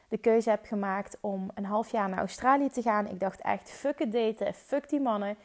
de 0.08 0.18
keuze 0.18 0.50
heb 0.50 0.64
gemaakt 0.66 1.18
om 1.20 1.50
een 1.54 1.64
half 1.64 1.90
jaar 1.90 2.08
naar 2.08 2.18
Australië 2.18 2.68
te 2.68 2.82
gaan. 2.82 3.06
Ik 3.06 3.20
dacht 3.20 3.40
echt, 3.40 3.70
fuck 3.70 3.99
het 3.99 4.12
daten, 4.12 4.54
fuck 4.54 4.88
die 4.88 5.00
mannen. 5.00 5.37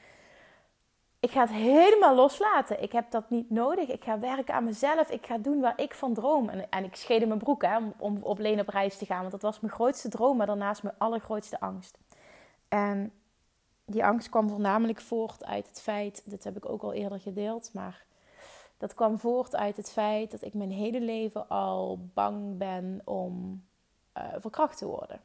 ik 1.19 1.31
ga 1.31 1.41
het 1.41 1.51
helemaal 1.51 2.15
loslaten. 2.15 2.81
Ik 2.81 2.91
heb 2.91 3.11
dat 3.11 3.29
niet 3.29 3.49
nodig. 3.49 3.89
Ik 3.89 4.03
ga 4.03 4.19
werken 4.19 4.53
aan 4.53 4.63
mezelf. 4.63 5.09
Ik 5.09 5.25
ga 5.25 5.37
doen 5.37 5.59
waar 5.61 5.79
ik 5.81 5.93
van 5.93 6.13
droom. 6.13 6.49
En, 6.49 6.69
en 6.69 6.83
ik 6.83 6.95
scheide 6.95 7.25
mijn 7.25 7.39
broek 7.39 7.61
hè, 7.61 7.77
om, 7.77 7.93
om 7.97 8.17
op 8.21 8.39
Leen 8.39 8.59
op 8.59 8.67
reis 8.67 8.97
te 8.97 9.05
gaan. 9.05 9.19
Want 9.19 9.31
dat 9.31 9.41
was 9.41 9.59
mijn 9.59 9.73
grootste 9.73 10.09
droom, 10.09 10.37
maar 10.37 10.47
daarnaast 10.47 10.83
mijn 10.83 10.95
allergrootste 10.97 11.59
angst. 11.59 11.97
En 12.67 13.13
die 13.85 14.05
angst 14.05 14.29
kwam 14.29 14.49
voornamelijk 14.49 15.01
voort 15.01 15.45
uit 15.45 15.67
het 15.67 15.81
feit, 15.81 16.21
dit 16.25 16.43
heb 16.43 16.57
ik 16.57 16.69
ook 16.69 16.81
al 16.81 16.93
eerder 16.93 17.19
gedeeld, 17.19 17.73
maar 17.73 18.05
dat 18.81 18.93
kwam 18.93 19.19
voort 19.19 19.55
uit 19.55 19.77
het 19.77 19.91
feit 19.91 20.31
dat 20.31 20.41
ik 20.41 20.53
mijn 20.53 20.71
hele 20.71 21.01
leven 21.01 21.49
al 21.49 21.99
bang 22.13 22.57
ben 22.57 23.01
om 23.03 23.63
uh, 24.17 24.23
verkracht 24.37 24.77
te 24.77 24.85
worden. 24.85 25.19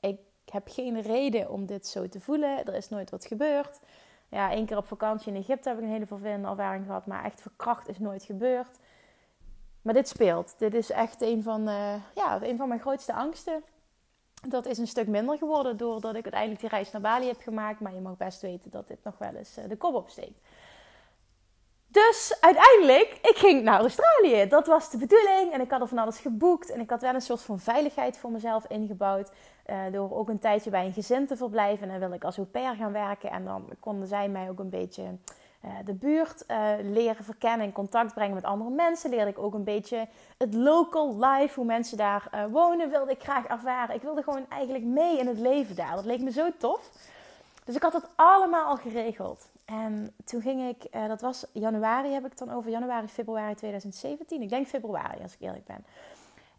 Ik 0.00 0.18
heb 0.52 0.68
geen 0.68 1.00
reden 1.00 1.50
om 1.50 1.66
dit 1.66 1.86
zo 1.86 2.08
te 2.08 2.20
voelen. 2.20 2.64
Er 2.66 2.74
is 2.74 2.88
nooit 2.88 3.10
wat 3.10 3.24
gebeurd. 3.24 3.80
Ja, 4.28 4.50
één 4.50 4.66
keer 4.66 4.76
op 4.76 4.86
vakantie 4.86 5.32
in 5.32 5.40
Egypte 5.40 5.68
heb 5.68 5.78
ik 5.78 5.84
een 5.84 5.90
hele 5.90 6.06
vervelende 6.06 6.48
ervaring 6.48 6.86
gehad, 6.86 7.06
maar 7.06 7.24
echt 7.24 7.40
verkracht 7.40 7.88
is 7.88 7.98
nooit 7.98 8.22
gebeurd. 8.22 8.78
Maar 9.82 9.94
dit 9.94 10.08
speelt. 10.08 10.54
Dit 10.58 10.74
is 10.74 10.90
echt 10.90 11.22
een 11.22 11.42
van, 11.42 11.68
uh, 11.68 11.94
ja, 12.14 12.42
een 12.42 12.56
van 12.56 12.68
mijn 12.68 12.80
grootste 12.80 13.14
angsten. 13.14 13.62
Dat 14.48 14.66
is 14.66 14.78
een 14.78 14.86
stuk 14.86 15.06
minder 15.06 15.38
geworden 15.38 15.76
doordat 15.76 16.14
ik 16.14 16.22
uiteindelijk 16.22 16.60
die 16.60 16.70
reis 16.70 16.90
naar 16.90 17.00
Bali 17.00 17.26
heb 17.26 17.40
gemaakt. 17.40 17.80
Maar 17.80 17.94
je 17.94 18.00
mag 18.00 18.16
best 18.16 18.40
weten 18.40 18.70
dat 18.70 18.88
dit 18.88 19.04
nog 19.04 19.18
wel 19.18 19.34
eens 19.34 19.56
eh, 19.56 19.68
de 19.68 19.76
kop 19.76 19.94
opsteekt. 19.94 20.40
Dus 21.94 22.36
uiteindelijk, 22.40 23.18
ik 23.22 23.36
ging 23.36 23.62
naar 23.62 23.80
Australië. 23.80 24.48
Dat 24.48 24.66
was 24.66 24.90
de 24.90 24.98
bedoeling. 24.98 25.52
En 25.52 25.60
ik 25.60 25.70
had 25.70 25.80
er 25.80 25.88
van 25.88 25.98
alles 25.98 26.18
geboekt. 26.18 26.70
En 26.70 26.80
ik 26.80 26.90
had 26.90 27.00
wel 27.00 27.14
een 27.14 27.20
soort 27.20 27.42
van 27.42 27.58
veiligheid 27.58 28.18
voor 28.18 28.30
mezelf 28.30 28.64
ingebouwd. 28.68 29.30
Uh, 29.66 29.76
door 29.92 30.16
ook 30.16 30.28
een 30.28 30.38
tijdje 30.38 30.70
bij 30.70 30.86
een 30.86 30.92
gezin 30.92 31.26
te 31.26 31.36
verblijven. 31.36 31.82
En 31.82 31.88
dan 31.88 31.98
wilde 31.98 32.14
ik 32.14 32.24
als 32.24 32.36
au 32.36 32.46
pair 32.46 32.74
gaan 32.74 32.92
werken. 32.92 33.30
En 33.30 33.44
dan 33.44 33.68
konden 33.80 34.08
zij 34.08 34.28
mij 34.28 34.50
ook 34.50 34.58
een 34.58 34.70
beetje 34.70 35.02
uh, 35.02 35.70
de 35.84 35.94
buurt 35.94 36.44
uh, 36.48 36.68
leren 36.82 37.24
verkennen. 37.24 37.66
In 37.66 37.72
contact 37.72 38.14
brengen 38.14 38.34
met 38.34 38.44
andere 38.44 38.70
mensen. 38.70 39.10
Leerde 39.10 39.30
ik 39.30 39.38
ook 39.38 39.54
een 39.54 39.64
beetje 39.64 40.08
het 40.38 40.54
local 40.54 41.16
life. 41.18 41.54
Hoe 41.54 41.64
mensen 41.64 41.96
daar 41.96 42.48
wonen. 42.50 42.90
Wilde 42.90 43.10
ik 43.10 43.22
graag 43.22 43.46
ervaren. 43.46 43.94
Ik 43.94 44.02
wilde 44.02 44.22
gewoon 44.22 44.46
eigenlijk 44.48 44.84
mee 44.84 45.18
in 45.18 45.26
het 45.26 45.38
leven 45.38 45.76
daar. 45.76 45.94
Dat 45.94 46.04
leek 46.04 46.20
me 46.20 46.30
zo 46.30 46.48
tof. 46.58 46.90
Dus 47.64 47.74
ik 47.74 47.82
had 47.82 47.92
het 47.92 48.06
allemaal 48.14 48.64
al 48.64 48.76
geregeld. 48.76 49.46
En 49.64 50.14
toen 50.24 50.42
ging 50.42 50.68
ik, 50.68 50.94
uh, 50.94 51.08
dat 51.08 51.20
was 51.20 51.46
januari, 51.52 52.08
heb 52.08 52.24
ik 52.24 52.30
het 52.30 52.38
dan 52.38 52.50
over 52.50 52.70
januari, 52.70 53.08
februari 53.08 53.54
2017. 53.54 54.42
Ik 54.42 54.48
denk 54.48 54.66
februari, 54.66 55.22
als 55.22 55.34
ik 55.34 55.40
eerlijk 55.40 55.64
ben. 55.64 55.84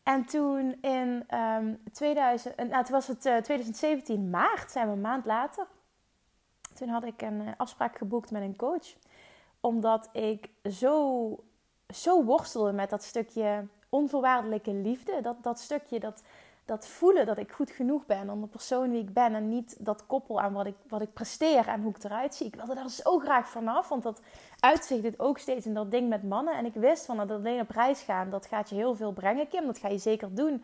En 0.04 0.26
toen 0.26 0.78
in 0.82 1.10
um, 1.10 1.24
ehm, 1.28 1.74
2000, 1.92 2.70
nou, 2.70 2.86
was 2.90 3.08
het 3.08 3.26
uh, 3.26 3.38
eh, 3.38 3.44
2017 3.44 4.30
maart, 4.30 4.72
zijn 4.72 4.88
we 4.88 4.94
een 4.94 5.02
maand 5.02 5.26
later. 5.26 5.68
Toen 6.74 6.90
had 6.90 7.04
ik 7.04 7.22
een 7.22 7.54
afspraak 7.58 7.98
geboekt 7.98 8.32
met 8.32 8.42
een 8.42 8.56
coach. 8.56 8.96
Omdat 9.60 10.10
ik 10.12 10.50
zo, 10.72 11.30
zo 11.94 12.24
worstelde 12.24 12.72
met 12.72 12.90
dat 12.90 13.04
stukje 13.04 13.68
onvoorwaardelijke 13.90 14.74
liefde. 14.74 15.22
Dat, 15.22 15.44
dat 15.44 15.60
stukje 15.60 16.00
dat 16.00 16.24
dat 16.66 16.88
voelen 16.88 17.26
dat 17.26 17.38
ik 17.38 17.52
goed 17.52 17.72
genoeg 17.72 18.06
ben 18.06 18.30
om 18.30 18.42
de 18.42 18.48
persoon 18.48 18.90
wie 18.90 19.02
ik 19.02 19.14
ben. 19.14 19.36
En 19.36 19.50
niet 19.50 19.86
dat 19.86 20.06
koppel 20.06 20.42
aan 20.42 20.54
wat 20.54 20.66
ik, 20.66 20.76
wat 20.88 21.02
ik 21.02 21.14
presteer 21.14 21.68
en 21.68 21.82
hoe 21.82 21.96
ik 21.96 22.04
eruit 22.04 22.36
zie. 22.36 22.48
Ik 22.48 22.56
wilde 22.56 22.76
daar 22.76 22.90
zo 22.90 23.20
graag 23.20 23.50
vanaf. 23.50 23.90
Want 23.90 24.04
dat 24.04 24.22
uitzicht 24.60 25.02
dit 25.02 25.20
ook 25.20 25.38
steeds 25.38 25.66
in 25.66 25.74
dat 25.74 25.92
ding 25.92 26.10
met 26.10 26.24
mannen. 26.24 26.58
En 26.58 26.66
ik 26.66 26.74
wist 26.74 27.06
van 27.06 27.18
dat 27.18 27.32
alleen 27.32 27.62
op 27.62 27.70
reis 27.70 28.02
gaan, 28.02 28.30
dat 28.30 28.46
gaat 28.46 28.70
je 28.70 28.76
heel 28.76 28.96
veel 28.96 29.12
brengen, 29.12 29.48
Kim. 29.48 29.66
Dat 29.66 29.78
ga 29.78 29.88
je 29.88 29.98
zeker 29.98 30.36
doen. 30.36 30.64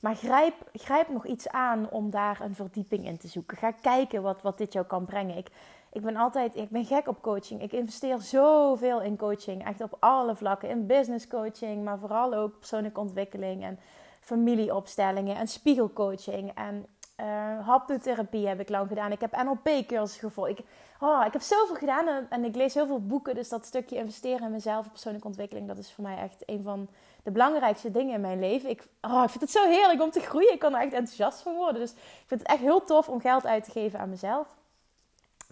Maar 0.00 0.14
grijp, 0.14 0.54
grijp 0.72 1.08
nog 1.08 1.26
iets 1.26 1.48
aan 1.48 1.90
om 1.90 2.10
daar 2.10 2.40
een 2.40 2.54
verdieping 2.54 3.06
in 3.06 3.18
te 3.18 3.28
zoeken. 3.28 3.56
Ga 3.56 3.70
kijken 3.70 4.22
wat, 4.22 4.42
wat 4.42 4.58
dit 4.58 4.72
jou 4.72 4.86
kan 4.86 5.04
brengen. 5.04 5.36
Ik, 5.36 5.48
ik 5.92 6.02
ben 6.02 6.16
altijd, 6.16 6.56
ik 6.56 6.70
ben 6.70 6.84
gek 6.84 7.08
op 7.08 7.22
coaching. 7.22 7.62
Ik 7.62 7.72
investeer 7.72 8.20
zoveel 8.20 9.00
in 9.00 9.16
coaching. 9.16 9.66
Echt 9.66 9.80
op 9.80 9.96
alle 9.98 10.36
vlakken. 10.36 10.68
In 10.68 10.86
business 10.86 11.26
coaching, 11.26 11.84
maar 11.84 11.98
vooral 11.98 12.34
ook 12.34 12.58
persoonlijke 12.58 13.00
ontwikkeling. 13.00 13.64
En 13.64 13.78
familieopstellingen 14.22 15.36
en 15.36 15.48
spiegelcoaching 15.48 16.52
en 16.54 16.86
uh, 17.20 17.66
haptotherapie 17.66 18.46
heb 18.46 18.60
ik 18.60 18.68
lang 18.68 18.88
gedaan. 18.88 19.12
Ik 19.12 19.20
heb 19.20 19.42
NLP-cursussen 19.42 20.28
gevolgd. 20.28 20.50
Ik, 20.50 20.64
oh, 21.00 21.24
ik 21.26 21.32
heb 21.32 21.42
zoveel 21.42 21.76
gedaan 21.76 22.26
en, 22.28 22.44
ik 22.44 22.54
lees 22.54 22.74
heel 22.74 22.86
veel 22.86 23.06
boeken. 23.06 23.34
Dus 23.34 23.48
dat 23.48 23.66
stukje 23.66 23.96
investeren 23.96 24.46
in 24.46 24.50
mezelf, 24.50 24.90
persoonlijke 24.90 25.26
ontwikkeling, 25.26 25.68
dat 25.68 25.78
is 25.78 25.92
voor 25.92 26.04
mij 26.04 26.18
echt 26.18 26.42
een 26.46 26.62
van 26.62 26.88
de 27.22 27.30
belangrijkste 27.30 27.90
dingen 27.90 28.14
in 28.14 28.20
mijn 28.20 28.40
leven. 28.40 28.70
Ik, 28.70 28.86
oh, 29.00 29.22
ik 29.24 29.30
vind 29.30 29.40
het 29.40 29.50
zo 29.50 29.68
heerlijk 29.68 30.02
om 30.02 30.10
te 30.10 30.20
groeien. 30.20 30.52
Ik 30.52 30.58
kan 30.58 30.74
er 30.74 30.80
echt 30.80 30.92
enthousiast 30.92 31.40
van 31.40 31.54
worden. 31.54 31.80
Dus 31.80 31.92
ik 31.92 32.24
vind 32.26 32.40
het 32.40 32.48
echt 32.48 32.60
heel 32.60 32.84
tof 32.84 33.08
om 33.08 33.20
geld 33.20 33.46
uit 33.46 33.64
te 33.64 33.70
geven 33.70 33.98
aan 33.98 34.10
mezelf. 34.10 34.56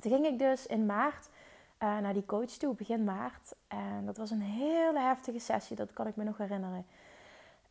Toen 0.00 0.12
ging 0.12 0.26
ik 0.26 0.38
dus 0.38 0.66
in 0.66 0.86
maart 0.86 1.28
uh, 1.82 1.98
naar 1.98 2.12
die 2.12 2.26
coach 2.26 2.50
toe, 2.50 2.74
begin 2.74 3.04
maart. 3.04 3.54
En 3.68 4.06
dat 4.06 4.16
was 4.16 4.30
een 4.30 4.42
hele 4.42 5.00
heftige 5.00 5.38
sessie, 5.38 5.76
dat 5.76 5.92
kan 5.92 6.06
ik 6.06 6.16
me 6.16 6.24
nog 6.24 6.38
herinneren. 6.38 6.86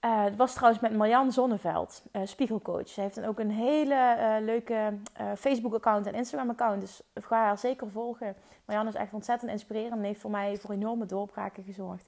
Uh, 0.05 0.23
het 0.23 0.35
was 0.35 0.53
trouwens 0.53 0.81
met 0.81 0.93
Marjan 0.93 1.31
Zonneveld, 1.31 2.03
uh, 2.11 2.21
spiegelcoach. 2.25 2.87
Ze 2.87 3.01
heeft 3.01 3.25
ook 3.25 3.39
een 3.39 3.51
hele 3.51 4.15
uh, 4.17 4.45
leuke 4.45 4.93
Facebook-account 5.37 6.05
en 6.05 6.13
Instagram-account. 6.13 6.81
Dus 6.81 7.01
ga 7.13 7.37
haar 7.37 7.57
zeker 7.57 7.91
volgen. 7.91 8.35
Marjan 8.65 8.87
is 8.87 8.93
echt 8.93 9.13
ontzettend 9.13 9.51
inspirerend 9.51 9.93
en 9.93 10.03
heeft 10.03 10.21
voor 10.21 10.31
mij 10.31 10.57
voor 10.57 10.71
enorme 10.71 11.05
doorbraken 11.05 11.63
gezorgd. 11.63 12.05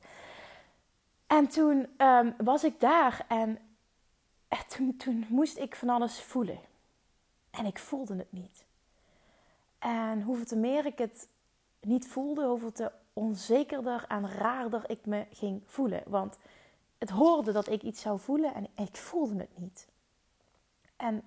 En 1.27 1.47
toen 1.47 1.87
um, 1.97 2.33
was 2.37 2.63
ik 2.63 2.79
daar 2.79 3.25
en 3.27 3.59
toen, 4.67 4.97
toen 4.97 5.25
moest 5.29 5.57
ik 5.57 5.75
van 5.75 5.89
alles 5.89 6.21
voelen. 6.21 6.59
En 7.51 7.65
ik 7.65 7.79
voelde 7.79 8.15
het 8.15 8.31
niet. 8.31 8.65
En 9.79 10.21
hoeveel 10.21 10.45
te 10.45 10.55
meer 10.55 10.85
ik 10.85 10.97
het 10.97 11.27
niet 11.81 12.07
voelde, 12.07 12.45
hoeveel 12.45 12.71
te 12.71 12.91
onzekerder 13.13 14.05
en 14.07 14.27
raarder 14.27 14.83
ik 14.87 15.05
me 15.05 15.25
ging 15.31 15.61
voelen. 15.65 16.03
Want 16.05 16.37
het 17.01 17.09
hoorde 17.09 17.51
dat 17.51 17.69
ik 17.69 17.81
iets 17.81 18.01
zou 18.01 18.19
voelen 18.19 18.53
en 18.53 18.67
ik 18.75 18.95
voelde 18.95 19.37
het 19.37 19.57
niet. 19.57 19.87
En 20.95 21.23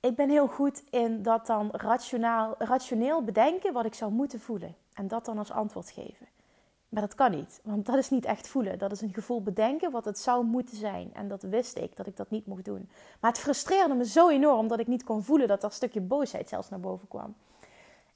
ik 0.00 0.14
ben 0.14 0.30
heel 0.30 0.46
goed 0.46 0.82
in 0.90 1.22
dat 1.22 1.46
dan 1.46 1.70
rationaal, 1.72 2.54
rationeel 2.58 3.24
bedenken 3.24 3.72
wat 3.72 3.84
ik 3.84 3.94
zou 3.94 4.12
moeten 4.12 4.40
voelen. 4.40 4.76
En 4.92 5.08
dat 5.08 5.24
dan 5.24 5.38
als 5.38 5.50
antwoord 5.50 5.90
geven. 5.90 6.26
Maar 6.88 7.02
dat 7.02 7.14
kan 7.14 7.30
niet, 7.30 7.60
want 7.64 7.86
dat 7.86 7.96
is 7.96 8.10
niet 8.10 8.24
echt 8.24 8.48
voelen. 8.48 8.78
Dat 8.78 8.92
is 8.92 9.00
een 9.00 9.14
gevoel 9.14 9.42
bedenken 9.42 9.90
wat 9.90 10.04
het 10.04 10.18
zou 10.18 10.44
moeten 10.44 10.76
zijn. 10.76 11.14
En 11.14 11.28
dat 11.28 11.42
wist 11.42 11.76
ik, 11.76 11.96
dat 11.96 12.06
ik 12.06 12.16
dat 12.16 12.30
niet 12.30 12.46
mocht 12.46 12.64
doen. 12.64 12.90
Maar 13.20 13.30
het 13.30 13.40
frustreerde 13.40 13.94
me 13.94 14.04
zo 14.04 14.28
enorm 14.28 14.68
dat 14.68 14.78
ik 14.78 14.86
niet 14.86 15.04
kon 15.04 15.24
voelen 15.24 15.48
dat 15.48 15.60
dat 15.60 15.74
stukje 15.74 16.00
boosheid 16.00 16.48
zelfs 16.48 16.68
naar 16.68 16.80
boven 16.80 17.08
kwam. 17.08 17.34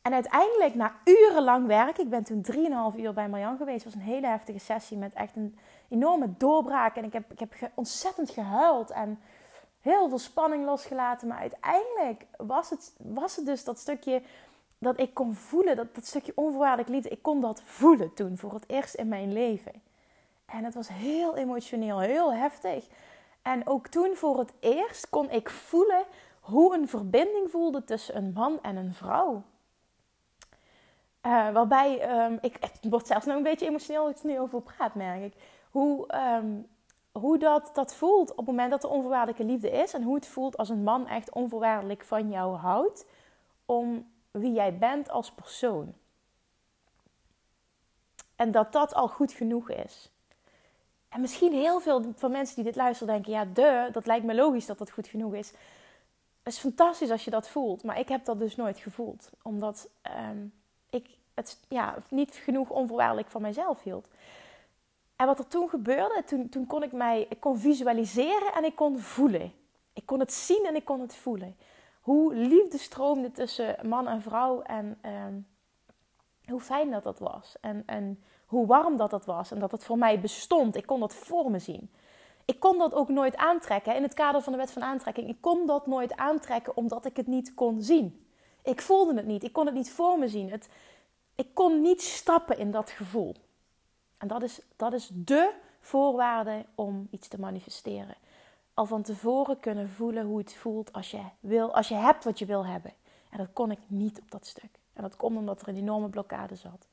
En 0.03 0.13
uiteindelijk, 0.13 0.75
na 0.75 0.95
urenlang 1.05 1.67
werk, 1.67 1.99
ik 1.99 2.11
ben 2.11 2.25
toen 2.25 2.47
3,5 2.95 2.99
uur 2.99 3.13
bij 3.13 3.29
Marjan 3.29 3.57
geweest. 3.57 3.85
Was 3.85 3.95
een 3.95 4.01
hele 4.01 4.27
heftige 4.27 4.59
sessie 4.59 4.97
met 4.97 5.13
echt 5.15 5.37
een 5.37 5.59
enorme 5.89 6.35
doorbraak. 6.37 6.97
En 6.97 7.05
ik 7.05 7.13
heb, 7.13 7.33
ik 7.33 7.39
heb 7.39 7.71
ontzettend 7.75 8.31
gehuild 8.31 8.91
en 8.91 9.21
heel 9.81 10.09
veel 10.09 10.19
spanning 10.19 10.65
losgelaten. 10.65 11.29
Maar 11.29 11.39
uiteindelijk 11.39 12.27
was 12.37 12.71
het, 12.71 12.95
was 12.97 13.37
het 13.37 13.47
dus 13.47 13.65
dat 13.65 13.79
stukje 13.79 14.23
dat 14.79 15.01
ik 15.01 15.15
kon 15.15 15.35
voelen, 15.35 15.77
dat, 15.77 15.95
dat 15.95 16.07
stukje 16.07 16.33
onvoorwaardelijk 16.35 16.89
liefde. 16.89 17.09
Ik 17.09 17.23
kon 17.23 17.41
dat 17.41 17.63
voelen 17.65 18.15
toen, 18.15 18.39
voor 18.39 18.55
het 18.55 18.65
eerst 18.67 18.95
in 18.95 19.09
mijn 19.09 19.33
leven. 19.33 19.73
En 20.47 20.65
het 20.65 20.75
was 20.75 20.89
heel 20.89 21.37
emotioneel, 21.37 21.99
heel 21.99 22.35
heftig. 22.35 22.87
En 23.43 23.67
ook 23.67 23.87
toen 23.87 24.17
voor 24.17 24.39
het 24.39 24.53
eerst 24.61 25.09
kon 25.09 25.31
ik 25.31 25.51
voelen 25.51 26.05
hoe 26.41 26.75
een 26.75 26.89
verbinding 26.89 27.51
voelde 27.51 27.85
tussen 27.85 28.17
een 28.17 28.33
man 28.33 28.59
en 28.63 28.77
een 28.77 28.95
vrouw. 28.95 29.43
Uh, 31.27 31.53
waarbij 31.53 32.21
um, 32.25 32.39
ik, 32.41 32.57
het 32.61 32.79
wordt 32.81 33.07
zelfs 33.07 33.27
nog 33.27 33.37
een 33.37 33.43
beetje 33.43 33.67
emotioneel 33.67 34.03
als 34.03 34.11
ik 34.11 34.23
er 34.23 34.27
nu 34.27 34.41
over 34.41 34.63
praat, 34.63 34.95
merk 34.95 35.23
ik. 35.23 35.35
Hoe, 35.71 36.15
um, 36.15 36.67
hoe 37.13 37.39
dat, 37.39 37.71
dat 37.75 37.95
voelt 37.95 38.31
op 38.31 38.37
het 38.37 38.47
moment 38.47 38.71
dat 38.71 38.83
er 38.83 38.91
onvoorwaardelijke 38.91 39.45
liefde 39.45 39.71
is. 39.71 39.95
En 39.95 40.03
hoe 40.03 40.15
het 40.15 40.27
voelt 40.27 40.57
als 40.57 40.69
een 40.69 40.83
man 40.83 41.09
echt 41.09 41.33
onvoorwaardelijk 41.33 42.05
van 42.05 42.31
jou 42.31 42.57
houdt. 42.57 43.07
Om 43.67 44.11
wie 44.31 44.53
jij 44.53 44.79
bent 44.79 45.11
als 45.11 45.33
persoon. 45.33 45.95
En 48.37 48.51
dat 48.51 48.73
dat 48.73 48.95
al 48.95 49.09
goed 49.09 49.33
genoeg 49.33 49.71
is. 49.71 50.11
En 51.09 51.21
misschien 51.21 51.53
heel 51.53 51.81
veel 51.81 52.13
van 52.17 52.31
mensen 52.31 52.55
die 52.55 52.65
dit 52.65 52.77
luisteren 52.77 53.13
denken: 53.13 53.33
ja, 53.33 53.45
de, 53.45 53.89
dat 53.93 54.07
lijkt 54.07 54.25
me 54.25 54.35
logisch 54.35 54.67
dat 54.67 54.79
dat 54.79 54.91
goed 54.91 55.07
genoeg 55.07 55.35
is. 55.35 55.53
Het 56.43 56.53
is 56.53 56.59
fantastisch 56.59 57.11
als 57.11 57.25
je 57.25 57.31
dat 57.31 57.49
voelt, 57.49 57.83
maar 57.83 57.99
ik 57.99 58.09
heb 58.09 58.25
dat 58.25 58.39
dus 58.39 58.57
nooit 58.57 58.79
gevoeld. 58.79 59.31
Omdat 59.43 59.89
ik 60.03 60.62
het 61.35 61.59
ja, 61.69 61.97
niet 62.09 62.35
genoeg 62.35 62.71
onvoorwaardelijk 62.71 63.29
van 63.29 63.43
mijzelf 63.43 63.83
hield. 63.83 64.09
En 65.17 65.27
wat 65.27 65.39
er 65.39 65.49
toen 65.49 65.69
gebeurde, 65.69 66.23
toen, 66.27 66.49
toen 66.49 66.67
kon 66.67 66.83
ik 66.83 66.93
mij 66.93 67.27
ik 67.29 67.41
kon 67.41 67.59
visualiseren 67.59 68.53
en 68.55 68.65
ik 68.65 68.77
kon 68.77 68.99
voelen. 68.99 69.53
Ik 69.93 70.07
kon 70.07 70.21
het 70.21 70.33
zien 70.33 70.65
en 70.69 70.75
ik 70.75 70.85
kon 70.85 71.01
het 71.01 71.15
voelen. 71.15 71.57
Hoe 72.01 72.35
liefde 72.35 72.79
stroomde 72.79 73.33
tussen 73.33 73.77
man 73.89 74.09
en 74.09 74.23
vrouw 74.23 74.63
en 74.63 74.99
ehm, 75.01 75.35
hoe 76.47 76.61
fijn 76.61 76.91
dat 76.91 77.03
dat 77.03 77.19
was. 77.19 77.57
En, 77.61 77.83
en 77.87 78.23
hoe 78.47 78.67
warm 78.67 78.97
dat 78.97 79.11
dat 79.11 79.25
was 79.25 79.51
en 79.51 79.59
dat 79.59 79.71
het 79.73 79.85
voor 79.85 79.99
mij 79.99 80.21
bestond. 80.21 80.77
Ik 80.77 80.87
kon 80.87 81.01
dat 81.01 81.15
voor 81.15 81.51
me 81.51 81.59
zien. 81.59 81.91
Ik 82.45 82.61
kon 82.61 82.79
dat 82.79 82.95
ook 82.95 83.09
nooit 83.09 83.37
aantrekken 83.37 83.97
in 83.97 84.03
het 84.03 84.15
kader 84.15 84.43
van 84.43 84.53
de 84.53 84.59
wet 84.59 84.73
van 84.73 84.83
aantrekking. 84.83 85.29
Ik 85.29 85.41
kon 85.41 85.67
dat 85.67 85.87
nooit 85.87 86.17
aantrekken 86.17 86.77
omdat 86.77 87.05
ik 87.05 87.17
het 87.17 87.27
niet 87.27 87.55
kon 87.55 87.83
zien. 87.83 88.27
Ik 88.63 88.81
voelde 88.81 89.15
het 89.15 89.27
niet. 89.27 89.43
Ik 89.43 89.53
kon 89.53 89.67
het 89.67 89.75
niet 89.75 89.91
voor 89.91 90.19
me 90.19 90.29
zien. 90.29 90.51
Het, 90.51 90.69
ik 91.35 91.55
kon 91.55 91.81
niet 91.81 92.03
stappen 92.03 92.59
in 92.59 92.71
dat 92.71 92.91
gevoel. 92.91 93.35
En 94.19 94.29
dat 94.29 94.43
is, 94.43 94.61
dat 94.77 94.93
is 94.93 95.11
de 95.13 95.53
voorwaarde 95.81 96.65
om 96.75 97.09
iets 97.11 97.29
te 97.29 97.41
manifesteren. 97.41 98.17
Al 98.75 98.87
van 98.87 99.03
tevoren 99.03 99.61
kunnen 99.61 99.91
voelen 99.91 100.25
hoe 100.25 100.39
het 100.39 100.55
voelt 100.55 100.93
als 100.93 101.11
je, 101.11 101.23
wil, 101.41 101.75
als 101.75 101.89
je 101.89 101.95
hebt 101.95 102.25
wat 102.25 102.39
je 102.39 102.47
wil 102.47 102.67
hebben. 102.67 102.93
En 103.31 103.39
dat 103.39 103.53
kon 103.53 103.71
ik 103.71 103.79
niet 103.87 104.21
op 104.21 104.31
dat 104.31 104.47
stuk. 104.47 104.79
En 104.93 105.03
dat 105.03 105.17
komt 105.17 105.37
omdat 105.37 105.63
er 105.63 105.69
een 105.69 105.77
enorme 105.77 106.09
blokkade 106.09 106.55
zat. 106.55 106.87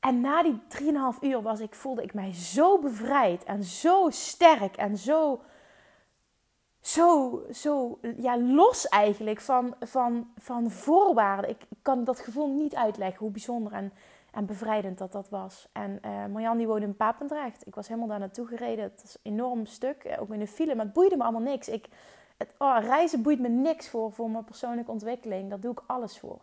En 0.00 0.20
na 0.20 0.42
die 0.42 0.60
3,5 0.68 1.20
uur 1.20 1.42
was 1.42 1.60
ik, 1.60 1.74
voelde 1.74 2.02
ik 2.02 2.14
mij 2.14 2.32
zo 2.32 2.78
bevrijd 2.78 3.44
en 3.44 3.64
zo 3.64 4.10
sterk 4.10 4.76
en 4.76 4.98
zo, 4.98 5.42
zo, 6.82 7.42
zo 7.52 7.98
ja, 8.16 8.38
los 8.38 8.88
eigenlijk 8.88 9.40
van, 9.40 9.74
van, 9.80 10.32
van 10.36 10.70
voorwaarden. 10.70 11.50
Ik 11.50 11.66
kan 11.82 12.04
dat 12.04 12.18
gevoel 12.18 12.48
niet 12.48 12.74
uitleggen 12.74 13.18
hoe 13.18 13.30
bijzonder 13.30 13.72
en, 13.72 13.92
en 14.30 14.46
bevrijdend 14.46 14.98
dat 14.98 15.12
dat 15.12 15.28
was. 15.28 15.68
En 15.72 15.98
uh, 16.04 16.26
Marjan 16.26 16.56
die 16.56 16.66
woonde 16.66 16.86
in 16.86 16.96
Papendrecht. 16.96 17.66
Ik 17.66 17.74
was 17.74 17.88
helemaal 17.88 18.08
daar 18.08 18.18
naartoe 18.18 18.46
gereden. 18.46 18.84
Het 18.84 19.02
is 19.04 19.16
een 19.22 19.32
enorm 19.32 19.66
stuk, 19.66 20.04
eh, 20.04 20.20
ook 20.20 20.30
in 20.30 20.38
de 20.38 20.46
file, 20.46 20.74
maar 20.74 20.84
het 20.84 20.94
boeide 20.94 21.16
me 21.16 21.22
allemaal 21.22 21.40
niks. 21.40 21.68
Ik, 21.68 21.88
het, 22.36 22.48
oh, 22.58 22.76
reizen 22.80 23.22
boeit 23.22 23.40
me 23.40 23.48
niks 23.48 23.88
voor, 23.88 24.12
voor 24.12 24.30
mijn 24.30 24.44
persoonlijke 24.44 24.90
ontwikkeling. 24.90 25.48
Daar 25.48 25.60
doe 25.60 25.72
ik 25.72 25.82
alles 25.86 26.18
voor. 26.18 26.40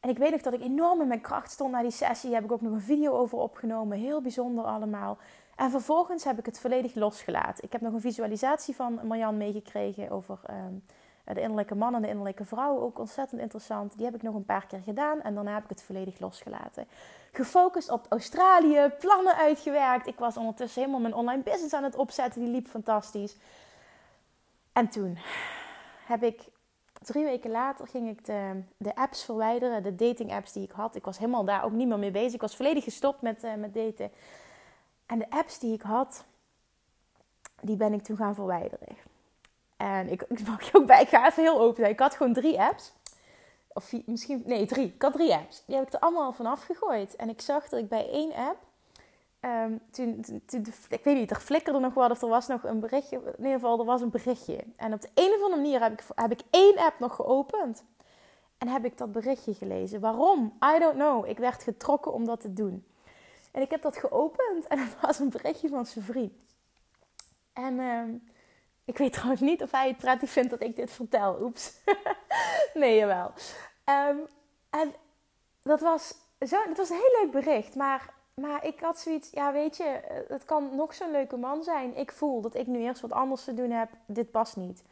En 0.00 0.10
ik 0.10 0.18
weet 0.18 0.30
nog 0.30 0.40
dat 0.40 0.52
ik 0.52 0.62
enorm 0.62 1.00
in 1.00 1.08
mijn 1.08 1.20
kracht 1.20 1.50
stond 1.50 1.72
na 1.72 1.82
die 1.82 1.90
sessie. 1.90 2.30
Daar 2.30 2.40
heb 2.40 2.50
ik 2.50 2.56
ook 2.56 2.62
nog 2.62 2.72
een 2.72 2.80
video 2.80 3.12
over 3.12 3.38
opgenomen. 3.38 3.98
Heel 3.98 4.20
bijzonder 4.20 4.64
allemaal. 4.64 5.18
En 5.58 5.70
vervolgens 5.70 6.24
heb 6.24 6.38
ik 6.38 6.46
het 6.46 6.60
volledig 6.60 6.94
losgelaten. 6.94 7.64
Ik 7.64 7.72
heb 7.72 7.80
nog 7.80 7.92
een 7.92 8.00
visualisatie 8.00 8.74
van 8.74 9.00
Marjan 9.02 9.36
meegekregen 9.36 10.10
over 10.10 10.38
ehm, 10.46 10.72
de 11.24 11.40
innerlijke 11.40 11.74
man 11.74 11.94
en 11.94 12.02
de 12.02 12.08
innerlijke 12.08 12.44
vrouw. 12.44 12.80
Ook 12.80 12.98
ontzettend 12.98 13.40
interessant. 13.40 13.96
Die 13.96 14.04
heb 14.04 14.14
ik 14.14 14.22
nog 14.22 14.34
een 14.34 14.44
paar 14.44 14.66
keer 14.66 14.80
gedaan. 14.84 15.20
En 15.20 15.34
daarna 15.34 15.54
heb 15.54 15.62
ik 15.62 15.68
het 15.68 15.82
volledig 15.82 16.18
losgelaten. 16.18 16.86
Gefocust 17.32 17.90
op 17.90 18.06
Australië, 18.08 18.92
plannen 18.98 19.36
uitgewerkt. 19.36 20.06
Ik 20.06 20.18
was 20.18 20.36
ondertussen 20.36 20.80
helemaal 20.80 21.00
mijn 21.00 21.14
online 21.14 21.42
business 21.42 21.74
aan 21.74 21.84
het 21.84 21.96
opzetten. 21.96 22.40
Die 22.40 22.50
liep 22.50 22.68
fantastisch. 22.68 23.36
En 24.72 24.88
toen 24.88 25.18
heb 26.06 26.22
ik 26.22 26.42
drie 26.92 27.24
weken 27.24 27.50
later 27.50 27.86
ging 27.86 28.08
ik 28.08 28.24
de, 28.24 28.62
de 28.76 28.94
apps 28.94 29.24
verwijderen, 29.24 29.82
de 29.82 29.94
dating 29.94 30.32
apps 30.32 30.52
die 30.52 30.62
ik 30.62 30.70
had. 30.70 30.94
Ik 30.94 31.04
was 31.04 31.18
helemaal 31.18 31.44
daar 31.44 31.64
ook 31.64 31.72
niet 31.72 31.88
meer 31.88 31.98
mee 31.98 32.10
bezig. 32.10 32.34
Ik 32.34 32.40
was 32.40 32.56
volledig 32.56 32.84
gestopt 32.84 33.22
met, 33.22 33.44
uh, 33.44 33.54
met 33.54 33.74
daten. 33.74 34.10
En 35.08 35.18
de 35.18 35.30
apps 35.30 35.58
die 35.58 35.72
ik 35.72 35.82
had, 35.82 36.24
die 37.60 37.76
ben 37.76 37.92
ik 37.92 38.02
toen 38.02 38.16
gaan 38.16 38.34
verwijderen. 38.34 38.96
En 39.76 40.08
ik, 40.08 40.22
ik 40.28 40.46
mag 40.46 40.62
je 40.62 40.78
ook 40.78 40.86
bij, 40.86 41.02
ik 41.02 41.08
ga 41.08 41.26
even 41.26 41.42
heel 41.42 41.60
open 41.60 41.76
zijn. 41.76 41.90
Ik 41.90 42.00
had 42.00 42.14
gewoon 42.14 42.32
drie 42.32 42.60
apps. 42.60 42.92
Of 43.72 43.92
misschien, 44.06 44.42
nee, 44.46 44.66
drie. 44.66 44.86
Ik 44.86 45.02
had 45.02 45.12
drie 45.12 45.34
apps. 45.34 45.62
Die 45.66 45.76
heb 45.76 45.86
ik 45.86 45.92
er 45.92 46.00
allemaal 46.00 46.32
vanaf 46.32 46.62
gegooid. 46.62 47.16
En 47.16 47.28
ik 47.28 47.40
zag 47.40 47.68
dat 47.68 47.80
ik 47.80 47.88
bij 47.88 48.10
één 48.10 48.34
app 48.34 48.66
Um, 49.40 49.80
toen, 49.90 50.24
toen, 50.46 50.66
ik 50.88 51.04
weet 51.04 51.16
niet, 51.16 51.30
er 51.30 51.40
flikkerde 51.40 51.78
nog 51.78 51.94
wat 51.94 52.10
of 52.10 52.22
er 52.22 52.28
was 52.28 52.46
nog 52.46 52.64
een 52.64 52.80
berichtje. 52.80 53.16
In 53.16 53.32
ieder 53.36 53.52
geval, 53.52 53.78
er 53.78 53.84
was 53.84 54.00
een 54.00 54.10
berichtje. 54.10 54.64
En 54.76 54.92
op 54.92 55.00
de 55.00 55.08
een 55.14 55.30
of 55.30 55.42
andere 55.42 55.62
manier 55.62 55.82
heb 55.82 55.92
ik, 55.92 56.04
heb 56.14 56.30
ik 56.30 56.40
één 56.50 56.78
app 56.78 56.98
nog 56.98 57.14
geopend. 57.14 57.84
En 58.58 58.68
heb 58.68 58.84
ik 58.84 58.98
dat 58.98 59.12
berichtje 59.12 59.54
gelezen. 59.54 60.00
Waarom? 60.00 60.58
I 60.74 60.78
don't 60.78 60.94
know. 60.94 61.28
Ik 61.28 61.38
werd 61.38 61.62
getrokken 61.62 62.12
om 62.12 62.24
dat 62.24 62.40
te 62.40 62.52
doen. 62.52 62.84
En 63.52 63.62
ik 63.62 63.70
heb 63.70 63.82
dat 63.82 63.96
geopend 63.96 64.66
en 64.66 64.78
het 64.84 65.00
was 65.00 65.18
een 65.18 65.30
berichtje 65.30 65.68
van 65.68 65.86
zijn. 65.86 66.32
En 67.52 67.78
um, 67.78 68.28
ik 68.84 68.98
weet 68.98 69.12
trouwens 69.12 69.40
niet 69.40 69.62
of 69.62 69.70
hij 69.70 69.88
het 69.88 69.96
prettig 69.96 70.30
vindt 70.30 70.50
dat 70.50 70.62
ik 70.62 70.76
dit 70.76 70.90
vertel. 70.90 71.42
Oeps. 71.42 71.80
nee, 72.74 72.96
jawel. 72.96 73.32
Um, 73.84 74.26
en 74.70 74.94
dat 75.62 75.80
was, 75.80 76.14
zo, 76.40 76.64
dat 76.66 76.76
was 76.76 76.90
een 76.90 76.96
heel 76.96 77.22
leuk 77.22 77.30
bericht. 77.32 77.74
Maar 77.74 78.16
maar 78.40 78.64
ik 78.64 78.80
had 78.80 78.98
zoiets, 78.98 79.30
ja 79.30 79.52
weet 79.52 79.76
je, 79.76 80.00
het 80.28 80.44
kan 80.44 80.76
nog 80.76 80.94
zo'n 80.94 81.10
leuke 81.10 81.36
man 81.36 81.62
zijn. 81.62 81.96
Ik 81.96 82.12
voel 82.12 82.40
dat 82.40 82.54
ik 82.54 82.66
nu 82.66 82.78
eerst 82.78 83.00
wat 83.00 83.12
anders 83.12 83.44
te 83.44 83.54
doen 83.54 83.70
heb. 83.70 83.90
Dit 84.06 84.30
past 84.30 84.56
niet. 84.56 84.82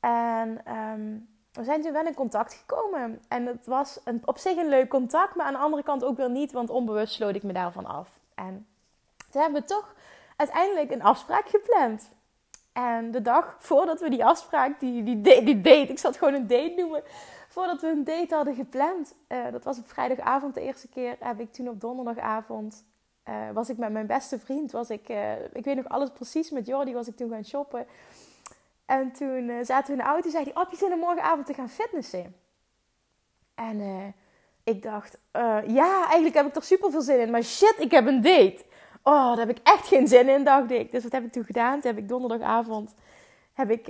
En 0.00 0.64
ehm, 0.64 1.16
we 1.52 1.64
zijn 1.64 1.82
toen 1.82 1.92
wel 1.92 2.06
in 2.06 2.14
contact 2.14 2.54
gekomen. 2.54 3.22
En 3.28 3.46
het 3.46 3.66
was 3.66 4.00
een, 4.04 4.22
op 4.24 4.38
zich 4.38 4.56
een 4.56 4.68
leuk 4.68 4.88
contact, 4.88 5.34
maar 5.34 5.46
aan 5.46 5.52
de 5.52 5.58
andere 5.58 5.82
kant 5.82 6.04
ook 6.04 6.16
weer 6.16 6.30
niet, 6.30 6.52
want 6.52 6.70
onbewust 6.70 7.14
sloot 7.14 7.34
ik 7.34 7.42
me 7.42 7.52
daarvan 7.52 7.86
af. 7.86 8.20
En 8.34 8.66
toen 9.30 9.42
hebben 9.42 9.60
we 9.60 9.66
toch 9.66 9.94
uiteindelijk 10.36 10.90
een 10.90 11.02
afspraak 11.02 11.48
gepland. 11.48 12.10
En 12.72 13.10
de 13.10 13.22
dag 13.22 13.56
voordat 13.58 14.00
we 14.00 14.10
die 14.10 14.24
afspraak, 14.24 14.80
die, 14.80 15.02
die, 15.02 15.60
date, 15.60 15.90
ik 15.90 15.98
zal 15.98 16.10
het 16.10 16.18
gewoon 16.18 16.34
een 16.34 16.46
date 16.46 16.74
noemen, 16.76 17.02
voordat 17.48 17.80
we 17.80 17.88
een 17.88 18.04
date 18.04 18.34
hadden 18.34 18.54
gepland. 18.54 19.14
Uh, 19.28 19.44
dat 19.50 19.64
was 19.64 19.78
op 19.78 19.88
vrijdagavond 19.88 20.54
de 20.54 20.60
eerste 20.60 20.88
keer. 20.88 21.16
Heb 21.18 21.40
ik 21.40 21.52
toen 21.52 21.68
op 21.68 21.80
donderdagavond, 21.80 22.84
uh, 23.28 23.50
was 23.52 23.68
ik 23.68 23.76
met 23.76 23.92
mijn 23.92 24.06
beste 24.06 24.38
vriend, 24.38 24.72
was 24.72 24.90
ik, 24.90 25.08
uh, 25.08 25.44
ik 25.52 25.64
weet 25.64 25.76
nog 25.76 25.88
alles 25.88 26.10
precies, 26.10 26.50
met 26.50 26.66
Jordi 26.66 26.92
was 26.94 27.08
ik 27.08 27.16
toen 27.16 27.30
gaan 27.30 27.44
shoppen. 27.44 27.86
En 28.98 29.12
toen 29.12 29.64
zaten 29.64 29.86
we 29.86 29.92
in 29.92 30.04
de 30.04 30.10
auto 30.10 30.24
en 30.24 30.30
zei 30.30 30.44
hij, 30.44 30.62
oh, 30.62 30.70
je 30.70 30.76
zin 30.76 30.92
om 30.92 30.98
morgenavond 30.98 31.46
te 31.46 31.54
gaan 31.54 31.68
fitnessen? 31.68 32.34
En 33.54 33.80
ik 34.64 34.82
dacht, 34.82 35.18
ja, 35.66 36.04
eigenlijk 36.04 36.34
heb 36.34 36.46
ik 36.46 36.56
er 36.56 36.62
super 36.62 36.90
veel 36.90 37.02
zin 37.02 37.20
in, 37.20 37.30
maar 37.30 37.42
shit, 37.42 37.74
ik 37.78 37.90
heb 37.90 38.06
een 38.06 38.22
date. 38.22 38.64
Oh, 39.02 39.36
daar 39.36 39.46
heb 39.46 39.50
ik 39.50 39.60
echt 39.62 39.86
geen 39.86 40.08
zin 40.08 40.28
in, 40.28 40.44
dacht 40.44 40.70
ik. 40.70 40.90
Dus 40.90 41.02
wat 41.02 41.12
heb 41.12 41.24
ik 41.24 41.32
toen 41.32 41.44
gedaan? 41.44 41.80
Toen 41.80 41.90
heb 41.90 42.02
ik 42.02 42.08
donderdagavond 42.08 42.94
heb 43.52 43.70
ik, 43.70 43.86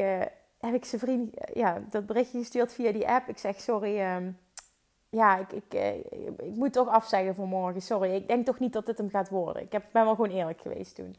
heb 0.61 0.75
ik 0.75 0.85
zijn 0.85 1.01
vriend 1.01 1.35
ja, 1.55 1.83
dat 1.91 2.07
berichtje 2.07 2.39
gestuurd 2.39 2.75
via 2.75 2.93
die 2.93 3.09
app. 3.09 3.29
Ik 3.29 3.39
zeg, 3.39 3.61
sorry, 3.61 3.99
uh, 3.99 4.17
ja, 5.11 5.39
ik, 5.39 5.53
ik, 5.53 5.75
ik 6.39 6.55
moet 6.55 6.73
toch 6.73 6.89
afzeggen 6.89 7.35
voor 7.35 7.49
morgen. 7.49 7.83
Sorry, 7.83 8.15
ik 8.15 8.29
denk 8.29 8.47
toch 8.47 8.59
niet 8.59 8.73
dat 8.73 8.87
dit 8.87 8.99
hem 8.99 9.11
gaat 9.11 9.29
worden. 9.29 9.63
Ik 9.63 9.73
heb, 9.73 9.85
ben 9.93 10.05
wel 10.05 10.15
gewoon 10.15 10.37
eerlijk 10.37 10.61
geweest 10.61 10.95
toen. 10.95 11.17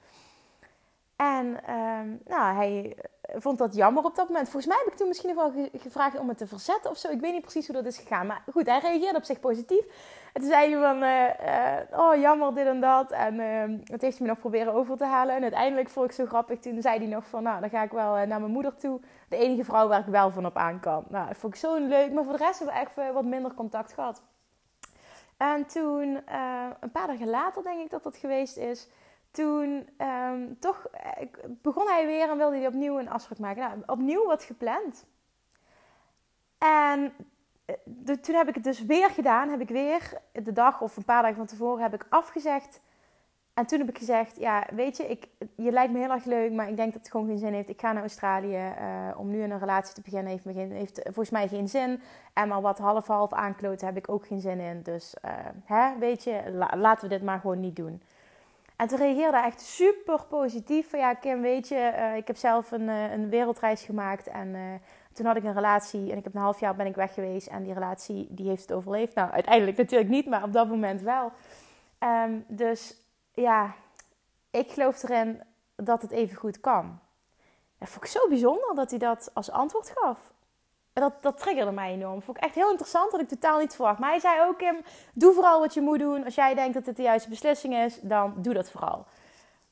En 1.16 1.46
uh, 1.70 2.00
nou, 2.26 2.56
hij 2.56 2.96
vond 3.36 3.58
dat 3.58 3.76
jammer 3.76 4.04
op 4.04 4.16
dat 4.16 4.28
moment. 4.28 4.50
Volgens 4.50 4.74
mij 4.74 4.82
heb 4.84 4.94
ik 4.94 4.98
toen 4.98 5.08
misschien 5.08 5.36
nog 5.36 5.54
wel 5.54 5.70
gevraagd 5.74 6.20
om 6.20 6.28
het 6.28 6.38
te 6.38 6.48
verzetten 6.48 6.92
of 6.92 6.98
zo. 6.98 7.10
Ik 7.10 7.20
weet 7.20 7.32
niet 7.32 7.42
precies 7.42 7.68
hoe 7.68 7.76
dat 7.76 7.86
is 7.86 7.98
gegaan. 7.98 8.28
Maar 8.28 8.44
goed, 8.52 8.66
hij 8.66 8.80
reageerde 8.80 9.18
op 9.18 9.24
zich 9.24 9.40
positief. 9.40 9.86
En 10.34 10.42
toen 10.42 10.50
zei 10.50 10.76
hij 10.76 10.82
van, 10.82 11.04
uh, 11.04 12.00
oh 12.00 12.22
jammer 12.22 12.56
dit 12.56 12.66
en 12.66 12.80
dat. 12.80 13.12
En 13.12 13.34
uh, 13.34 13.80
het 13.84 14.02
heeft 14.02 14.18
hij 14.18 14.28
me 14.28 14.34
nog 14.34 14.40
proberen 14.40 14.74
over 14.74 14.98
te 14.98 15.06
halen. 15.06 15.36
En 15.36 15.42
uiteindelijk 15.42 15.90
vond 15.90 16.06
ik 16.06 16.12
zo 16.12 16.26
grappig. 16.26 16.60
Toen 16.60 16.82
zei 16.82 16.98
hij 16.98 17.08
nog 17.08 17.26
van, 17.26 17.44
nou 17.44 17.60
dan 17.60 17.70
ga 17.70 17.84
ik 17.84 17.92
wel 17.92 18.14
naar 18.14 18.40
mijn 18.40 18.52
moeder 18.52 18.76
toe. 18.76 19.00
De 19.30 19.38
enige 19.38 19.64
vrouw 19.64 19.88
waar 19.88 20.00
ik 20.00 20.06
wel 20.06 20.32
van 20.32 20.46
op 20.46 20.58
aan 20.58 20.80
kan. 20.80 21.04
Nou, 21.10 21.28
dat 21.28 21.38
vond 21.38 21.54
ik 21.54 21.60
zo 21.60 21.76
leuk. 21.76 22.12
Maar 22.12 22.24
voor 22.24 22.38
de 22.38 22.44
rest 22.44 22.60
hebben 22.60 22.76
we 22.76 22.82
echt 22.82 23.14
wat 23.14 23.26
minder 23.26 23.54
contact 23.54 23.94
gehad. 23.94 24.22
En 25.38 25.66
toen, 25.66 26.22
een 26.80 26.92
paar 26.92 27.08
dagen 27.08 27.30
later 27.30 27.64
denk 27.64 27.80
ik 27.84 27.90
dat 27.90 28.04
dat 28.04 28.18
geweest 28.18 28.58
is 28.58 28.88
toen 29.34 29.90
um, 29.98 30.60
toch 30.60 30.88
begon 31.46 31.88
hij 31.88 32.06
weer 32.06 32.30
en 32.30 32.38
wilde 32.38 32.56
hij 32.58 32.68
opnieuw 32.68 33.00
een 33.00 33.10
afspraak 33.10 33.40
maken. 33.40 33.62
Nou, 33.62 33.82
opnieuw 33.86 34.26
wat 34.26 34.44
gepland. 34.44 35.06
En 36.58 37.14
eh, 37.66 38.16
toen 38.16 38.36
heb 38.36 38.48
ik 38.48 38.56
het 38.56 38.64
dus 38.64 38.86
weer 38.86 39.10
gedaan. 39.10 39.50
Heb 39.50 39.62
ik 39.62 39.70
weer 39.70 40.22
de 40.32 40.54
dag 40.54 40.82
of 40.82 40.98
een 40.98 41.06
paar 41.06 41.22
dagen 41.22 41.38
van 41.38 41.46
tevoren 41.46 41.84
heb 41.84 41.94
ik 41.94 42.06
afgezegd. 42.10 42.82
En 43.54 43.66
toen 43.66 43.80
heb 43.80 43.90
ik 43.90 43.98
gezegd, 43.98 44.40
ja, 44.40 44.68
weet 44.74 44.98
je, 44.98 45.08
ik, 45.08 45.28
je 45.56 45.72
lijkt 45.72 45.94
me 45.94 46.00
heel 46.00 46.12
erg 46.12 46.26
leuk, 46.26 46.52
maar 46.52 46.70
ik 46.70 46.76
denk 46.76 46.94
dat 46.94 47.02
het 47.02 47.12
gewoon 47.12 47.28
geen 47.28 47.38
zin 47.38 47.54
heeft. 47.54 47.70
Ik 47.70 47.80
ga 47.80 47.92
naar 47.92 48.02
Australië 48.02 48.74
uh, 48.80 49.20
om 49.20 49.30
nu 49.30 49.42
een 49.42 49.60
relatie 49.60 49.94
te 49.94 50.02
beginnen. 50.02 50.32
Heeft, 50.32 50.72
heeft 50.72 51.02
volgens 51.04 51.30
mij 51.30 51.48
geen 51.48 51.68
zin. 51.68 52.02
En 52.34 52.48
maar 52.48 52.62
wat 52.62 52.78
half-half 52.78 53.34
aankloten 53.34 53.88
heb 53.88 53.98
ik 53.98 54.10
ook 54.10 54.28
geen 54.28 54.40
zin 54.40 54.60
in. 54.60 54.82
Dus, 54.82 55.16
hè, 55.64 55.98
weet 55.98 56.24
je, 56.24 56.68
laten 56.76 57.10
we 57.10 57.16
dit 57.16 57.24
maar 57.24 57.40
gewoon 57.40 57.60
niet 57.60 57.76
doen. 57.76 58.02
En 58.76 58.88
toen 58.88 58.98
reageerde 58.98 59.38
echt 59.38 59.62
super 59.62 60.26
positief. 60.26 60.90
Van 60.90 61.00
ja, 61.00 61.14
Kim, 61.14 61.42
weet 61.42 61.68
je, 61.68 61.94
uh, 61.96 62.16
ik 62.16 62.28
heb 62.28 62.38
zelf 62.38 62.72
een, 62.72 62.82
uh, 62.82 63.12
een 63.12 63.30
wereldreis 63.30 63.82
gemaakt. 63.82 64.28
En 64.28 64.48
uh, 64.48 64.62
toen 65.14 65.26
had 65.26 65.36
ik 65.36 65.44
een 65.44 65.54
relatie 65.54 66.12
en 66.12 66.18
ik 66.18 66.24
heb 66.24 66.36
een 66.36 66.42
half 66.42 66.60
jaar 66.60 66.76
ben 66.76 66.86
ik 66.86 66.96
weg 66.96 67.14
geweest. 67.14 67.48
En 67.48 67.64
die 67.64 67.74
relatie, 67.74 68.28
die 68.30 68.48
heeft 68.48 68.62
het 68.62 68.72
overleefd. 68.72 69.16
Nou, 69.16 69.32
uiteindelijk 69.32 69.78
natuurlijk 69.78 70.10
niet, 70.10 70.26
maar 70.26 70.44
op 70.44 70.54
dat 70.54 70.68
moment 70.68 71.02
wel. 71.02 71.32
Um, 72.00 72.46
dus 72.48 72.98
ja, 73.34 73.76
ik 74.52 74.72
geloof 74.72 75.04
erin 75.04 75.42
dat 75.76 76.02
het 76.02 76.12
even 76.12 76.38
goed 76.38 76.60
kan. 76.60 77.00
Dat 77.78 77.90
vond 77.90 78.04
ik 78.04 78.12
zo 78.12 78.28
bijzonder 78.28 78.76
dat 78.76 78.90
hij 78.90 79.00
dat 79.00 79.32
als 79.34 79.52
antwoord 79.52 79.94
gaf. 79.96 80.33
Dat, 80.94 81.14
dat 81.22 81.38
triggerde 81.38 81.72
mij 81.72 81.92
enorm. 81.92 82.22
Vond 82.22 82.38
ik 82.38 82.44
echt 82.44 82.56
heel 82.56 82.70
interessant, 82.70 83.12
dat 83.12 83.22
ik 83.22 83.28
totaal 83.28 83.60
niet 83.60 83.76
verwacht. 83.76 84.00
Maar 84.00 84.10
hij 84.10 84.20
zei 84.20 84.42
ook, 84.42 84.58
Kim, 84.58 84.76
doe 85.14 85.34
vooral 85.34 85.60
wat 85.60 85.74
je 85.74 85.82
moet 85.82 86.00
doen. 86.00 86.26
Als 86.26 86.36
jij 86.36 86.54
denkt 86.54 86.74
dat 86.74 86.86
het 86.86 86.96
de 86.96 87.02
juiste 87.02 87.30
beslissing 87.30 87.76
is, 87.76 88.00
dan 88.02 88.34
doe 88.38 88.54
dat 88.54 88.72
vooral. 88.72 89.06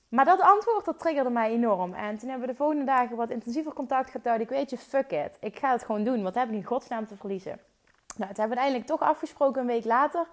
Maar 0.09 0.25
dat 0.25 0.41
antwoord, 0.41 0.85
dat 0.85 0.99
triggerde 0.99 1.29
mij 1.29 1.51
enorm. 1.51 1.93
En 1.93 2.17
toen 2.17 2.29
hebben 2.29 2.47
we 2.47 2.53
de 2.53 2.59
volgende 2.59 2.85
dagen 2.85 3.15
wat 3.15 3.29
intensiever 3.29 3.73
contact 3.73 4.09
gehad. 4.09 4.39
Ik 4.39 4.49
weet 4.49 4.69
je, 4.69 4.77
fuck 4.77 5.11
it. 5.11 5.37
Ik 5.39 5.59
ga 5.59 5.71
het 5.71 5.83
gewoon 5.83 6.03
doen. 6.03 6.23
Wat 6.23 6.35
heb 6.35 6.47
ik 6.47 6.53
in 6.53 6.63
godsnaam 6.63 7.07
te 7.07 7.15
verliezen? 7.15 7.59
Nou, 8.15 8.29
het 8.29 8.37
hebben 8.37 8.57
we 8.57 8.61
uiteindelijk 8.61 8.85
toch 8.85 9.09
afgesproken 9.09 9.61
een 9.61 9.67
week 9.67 9.85
later. 9.85 10.27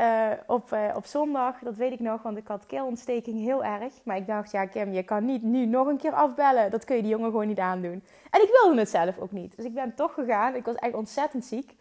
Uh, 0.00 0.30
op, 0.46 0.72
uh, 0.72 0.96
op 0.96 1.06
zondag, 1.06 1.58
dat 1.58 1.76
weet 1.76 1.92
ik 1.92 2.00
nog, 2.00 2.22
want 2.22 2.36
ik 2.36 2.46
had 2.46 2.66
keelontsteking 2.66 3.40
heel 3.40 3.64
erg. 3.64 3.92
Maar 4.04 4.16
ik 4.16 4.26
dacht, 4.26 4.50
ja 4.50 4.66
Kim, 4.66 4.92
je 4.92 5.02
kan 5.02 5.24
niet 5.24 5.42
nu 5.42 5.66
nog 5.66 5.86
een 5.86 5.96
keer 5.96 6.12
afbellen. 6.12 6.70
Dat 6.70 6.84
kun 6.84 6.96
je 6.96 7.02
die 7.02 7.10
jongen 7.10 7.30
gewoon 7.30 7.46
niet 7.46 7.58
aandoen. 7.58 8.02
En 8.30 8.42
ik 8.42 8.58
wilde 8.62 8.80
het 8.80 8.88
zelf 8.88 9.18
ook 9.18 9.32
niet. 9.32 9.56
Dus 9.56 9.64
ik 9.64 9.74
ben 9.74 9.94
toch 9.94 10.14
gegaan. 10.14 10.54
Ik 10.54 10.64
was 10.64 10.74
echt 10.74 10.94
ontzettend 10.94 11.44
ziek. 11.44 11.74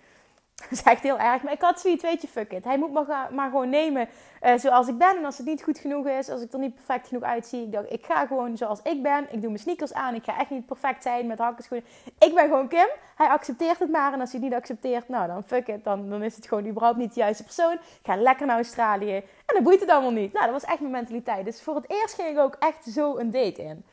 Dat 0.69 0.79
is 0.79 0.83
echt 0.83 1.03
heel 1.03 1.19
erg. 1.19 1.43
Maar 1.43 1.53
ik 1.53 1.61
had 1.61 1.79
zoiets, 1.79 2.03
weet 2.03 2.21
je, 2.21 2.27
fuck 2.27 2.51
it. 2.51 2.63
Hij 2.63 2.77
moet 2.77 2.91
maar 3.31 3.49
gewoon 3.49 3.69
nemen 3.69 4.07
uh, 4.41 4.57
zoals 4.57 4.87
ik 4.87 4.97
ben. 4.97 5.17
En 5.17 5.25
als 5.25 5.37
het 5.37 5.45
niet 5.45 5.63
goed 5.63 5.79
genoeg 5.79 6.07
is, 6.07 6.29
als 6.29 6.41
ik 6.41 6.53
er 6.53 6.59
niet 6.59 6.75
perfect 6.75 7.07
genoeg 7.07 7.23
uitzie. 7.23 7.63
Ik 7.63 7.71
dacht, 7.71 7.91
ik 7.91 8.05
ga 8.05 8.25
gewoon 8.25 8.57
zoals 8.57 8.79
ik 8.83 9.03
ben. 9.03 9.23
Ik 9.23 9.41
doe 9.41 9.49
mijn 9.49 9.59
sneakers 9.59 9.93
aan. 9.93 10.15
Ik 10.15 10.23
ga 10.23 10.39
echt 10.39 10.49
niet 10.49 10.65
perfect 10.65 11.03
zijn 11.03 11.27
met 11.27 11.37
hakkenschoenen. 11.37 11.87
Ik 12.19 12.35
ben 12.35 12.43
gewoon 12.43 12.67
Kim. 12.67 12.87
Hij 13.15 13.27
accepteert 13.27 13.79
het 13.79 13.89
maar. 13.89 14.13
En 14.13 14.19
als 14.19 14.31
hij 14.31 14.39
het 14.39 14.49
niet 14.49 14.59
accepteert, 14.59 15.09
nou 15.09 15.27
dan 15.27 15.43
fuck 15.43 15.67
it. 15.67 15.83
Dan, 15.83 16.09
dan 16.09 16.23
is 16.23 16.35
het 16.35 16.47
gewoon 16.47 16.67
überhaupt 16.67 16.97
niet 16.97 17.13
de 17.13 17.19
juiste 17.19 17.43
persoon. 17.43 17.73
Ik 17.73 17.99
ga 18.03 18.15
lekker 18.15 18.45
naar 18.45 18.55
Australië. 18.55 19.15
En 19.15 19.53
dan 19.53 19.63
boeit 19.63 19.79
het 19.79 19.89
allemaal 19.89 20.11
niet. 20.11 20.33
Nou, 20.33 20.45
dat 20.45 20.61
was 20.61 20.69
echt 20.71 20.79
mijn 20.79 20.91
mentaliteit. 20.91 21.45
Dus 21.45 21.61
voor 21.61 21.75
het 21.75 21.89
eerst 21.89 22.15
ging 22.15 22.29
ik 22.29 22.37
ook 22.37 22.55
echt 22.59 22.85
zo 22.85 23.17
een 23.17 23.31
date 23.31 23.61
in. 23.61 23.85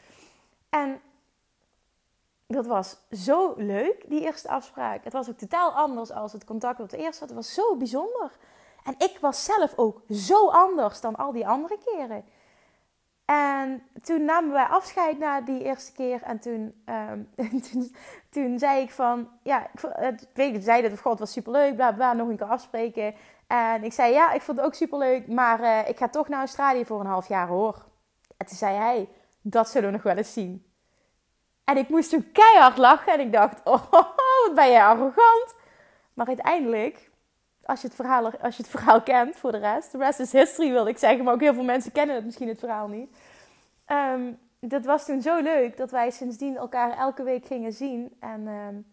En 0.70 1.00
dat 2.51 2.67
was 2.67 2.97
zo 3.11 3.55
leuk, 3.57 4.05
die 4.09 4.21
eerste 4.21 4.49
afspraak. 4.49 5.05
Het 5.05 5.13
was 5.13 5.29
ook 5.29 5.39
totaal 5.39 5.71
anders 5.71 6.11
als 6.11 6.33
het 6.33 6.45
contact 6.45 6.79
wat 6.79 6.91
de 6.91 6.97
eerste. 6.97 7.25
Het 7.25 7.33
was 7.33 7.55
zo 7.55 7.77
bijzonder. 7.77 8.31
En 8.85 8.95
ik 8.99 9.19
was 9.21 9.45
zelf 9.45 9.73
ook 9.77 10.01
zo 10.09 10.49
anders 10.49 11.01
dan 11.01 11.17
al 11.17 11.33
die 11.33 11.49
andere 11.49 11.79
keren. 11.85 12.25
En 13.25 13.83
toen 14.03 14.25
namen 14.25 14.53
wij 14.53 14.65
afscheid 14.65 15.19
na 15.19 15.41
die 15.41 15.63
eerste 15.63 15.93
keer. 15.93 16.23
En 16.23 16.39
toen, 16.41 16.83
um, 17.37 17.61
toen, 18.31 18.59
zei 18.59 18.83
ik 18.83 18.91
van... 18.91 19.29
Ja, 19.43 19.71
ik, 20.35 20.55
ik 20.55 20.63
zei 20.63 20.89
dat 20.89 21.01
God 21.01 21.19
was 21.19 21.33
superleuk. 21.33 21.75
Bla, 21.75 21.93
bla, 21.93 22.13
nog 22.13 22.29
een 22.29 22.37
keer 22.37 22.47
afspreken. 22.47 23.15
En 23.47 23.85
ik 23.85 23.93
zei, 23.93 24.13
ja, 24.13 24.33
ik 24.33 24.43
vond 24.43 24.57
het 24.57 24.67
ook 24.67 24.75
superleuk. 24.75 25.29
Maar 25.29 25.61
uh, 25.61 25.89
ik 25.89 25.99
ga 25.99 26.09
toch 26.09 26.29
naar 26.29 26.39
Australië 26.39 26.85
voor 26.85 27.01
een 27.01 27.07
half 27.07 27.29
jaar, 27.29 27.49
hoor. 27.49 27.85
En 28.37 28.47
toen 28.47 28.57
zei 28.57 28.77
hij, 28.77 29.09
dat 29.41 29.69
zullen 29.69 29.89
we 29.89 29.95
nog 29.95 30.05
wel 30.05 30.17
eens 30.17 30.33
zien. 30.33 30.69
En 31.70 31.76
ik 31.76 31.88
moest 31.88 32.11
toen 32.11 32.33
keihard 32.33 32.78
lachen. 32.78 33.12
En 33.12 33.20
ik 33.20 33.33
dacht, 33.33 33.61
oh, 33.72 33.90
wat 33.90 34.54
ben 34.54 34.70
jij 34.70 34.83
arrogant. 34.83 35.54
Maar 36.14 36.26
uiteindelijk, 36.26 37.11
als 37.64 37.80
je, 37.80 37.87
het 37.87 37.96
verhaal, 37.96 38.30
als 38.38 38.56
je 38.56 38.62
het 38.62 38.70
verhaal 38.70 39.02
kent 39.02 39.37
voor 39.37 39.52
de 39.52 39.59
rest. 39.59 39.92
De 39.92 39.98
rest 39.98 40.20
is 40.20 40.33
history, 40.33 40.70
wil 40.70 40.87
ik 40.87 40.98
zeggen. 40.98 41.24
Maar 41.24 41.35
ook 41.35 41.40
heel 41.40 41.54
veel 41.54 41.64
mensen 41.64 41.92
kennen 41.92 42.14
het 42.14 42.24
misschien 42.24 42.48
het 42.48 42.59
verhaal 42.59 42.88
niet. 42.88 43.16
Um, 43.87 44.38
dat 44.61 44.85
was 44.85 45.04
toen 45.04 45.22
zo 45.22 45.40
leuk 45.40 45.76
dat 45.76 45.90
wij 45.90 46.11
sindsdien 46.11 46.56
elkaar 46.56 46.96
elke 46.96 47.22
week 47.22 47.46
gingen 47.46 47.72
zien. 47.72 48.16
En 48.20 48.46
um, 48.46 48.87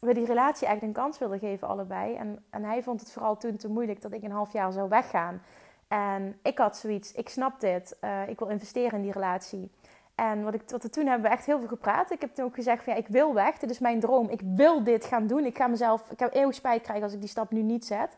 we 0.00 0.14
die 0.14 0.26
relatie 0.26 0.66
echt 0.66 0.82
een 0.82 0.92
kans 0.92 1.18
wilden 1.18 1.38
geven, 1.38 1.68
allebei. 1.68 2.16
En, 2.16 2.44
en 2.50 2.64
hij 2.64 2.82
vond 2.82 3.00
het 3.00 3.12
vooral 3.12 3.36
toen 3.36 3.56
te 3.56 3.68
moeilijk 3.68 4.02
dat 4.02 4.12
ik 4.12 4.22
een 4.22 4.30
half 4.30 4.52
jaar 4.52 4.72
zou 4.72 4.88
weggaan. 4.88 5.42
En 5.88 6.38
ik 6.42 6.58
had 6.58 6.76
zoiets, 6.76 7.12
ik 7.12 7.28
snap 7.28 7.60
dit, 7.60 7.96
uh, 8.00 8.28
ik 8.28 8.38
wil 8.38 8.48
investeren 8.48 8.92
in 8.92 9.02
die 9.02 9.12
relatie. 9.12 9.70
En 10.20 10.42
wat, 10.44 10.54
ik, 10.54 10.62
we 10.66 10.90
toen 10.90 11.06
hebben 11.06 11.30
we 11.30 11.36
echt 11.36 11.46
heel 11.46 11.58
veel 11.58 11.68
gepraat. 11.68 12.10
Ik 12.10 12.20
heb 12.20 12.34
toen 12.34 12.44
ook 12.44 12.54
gezegd 12.54 12.84
van 12.84 12.92
ja, 12.92 12.98
ik 12.98 13.08
wil 13.08 13.34
weg. 13.34 13.58
Dit 13.58 13.70
is 13.70 13.78
mijn 13.78 14.00
droom. 14.00 14.28
Ik 14.28 14.40
wil 14.44 14.84
dit 14.84 15.04
gaan 15.04 15.26
doen. 15.26 15.44
Ik 15.44 15.56
ga 15.56 15.66
mezelf, 15.66 16.10
ik 16.10 16.18
heb 16.18 16.34
eeuwig 16.34 16.54
spijt 16.54 16.82
krijgen 16.82 17.04
als 17.04 17.12
ik 17.12 17.20
die 17.20 17.28
stap 17.28 17.50
nu 17.50 17.62
niet 17.62 17.86
zet. 17.86 18.16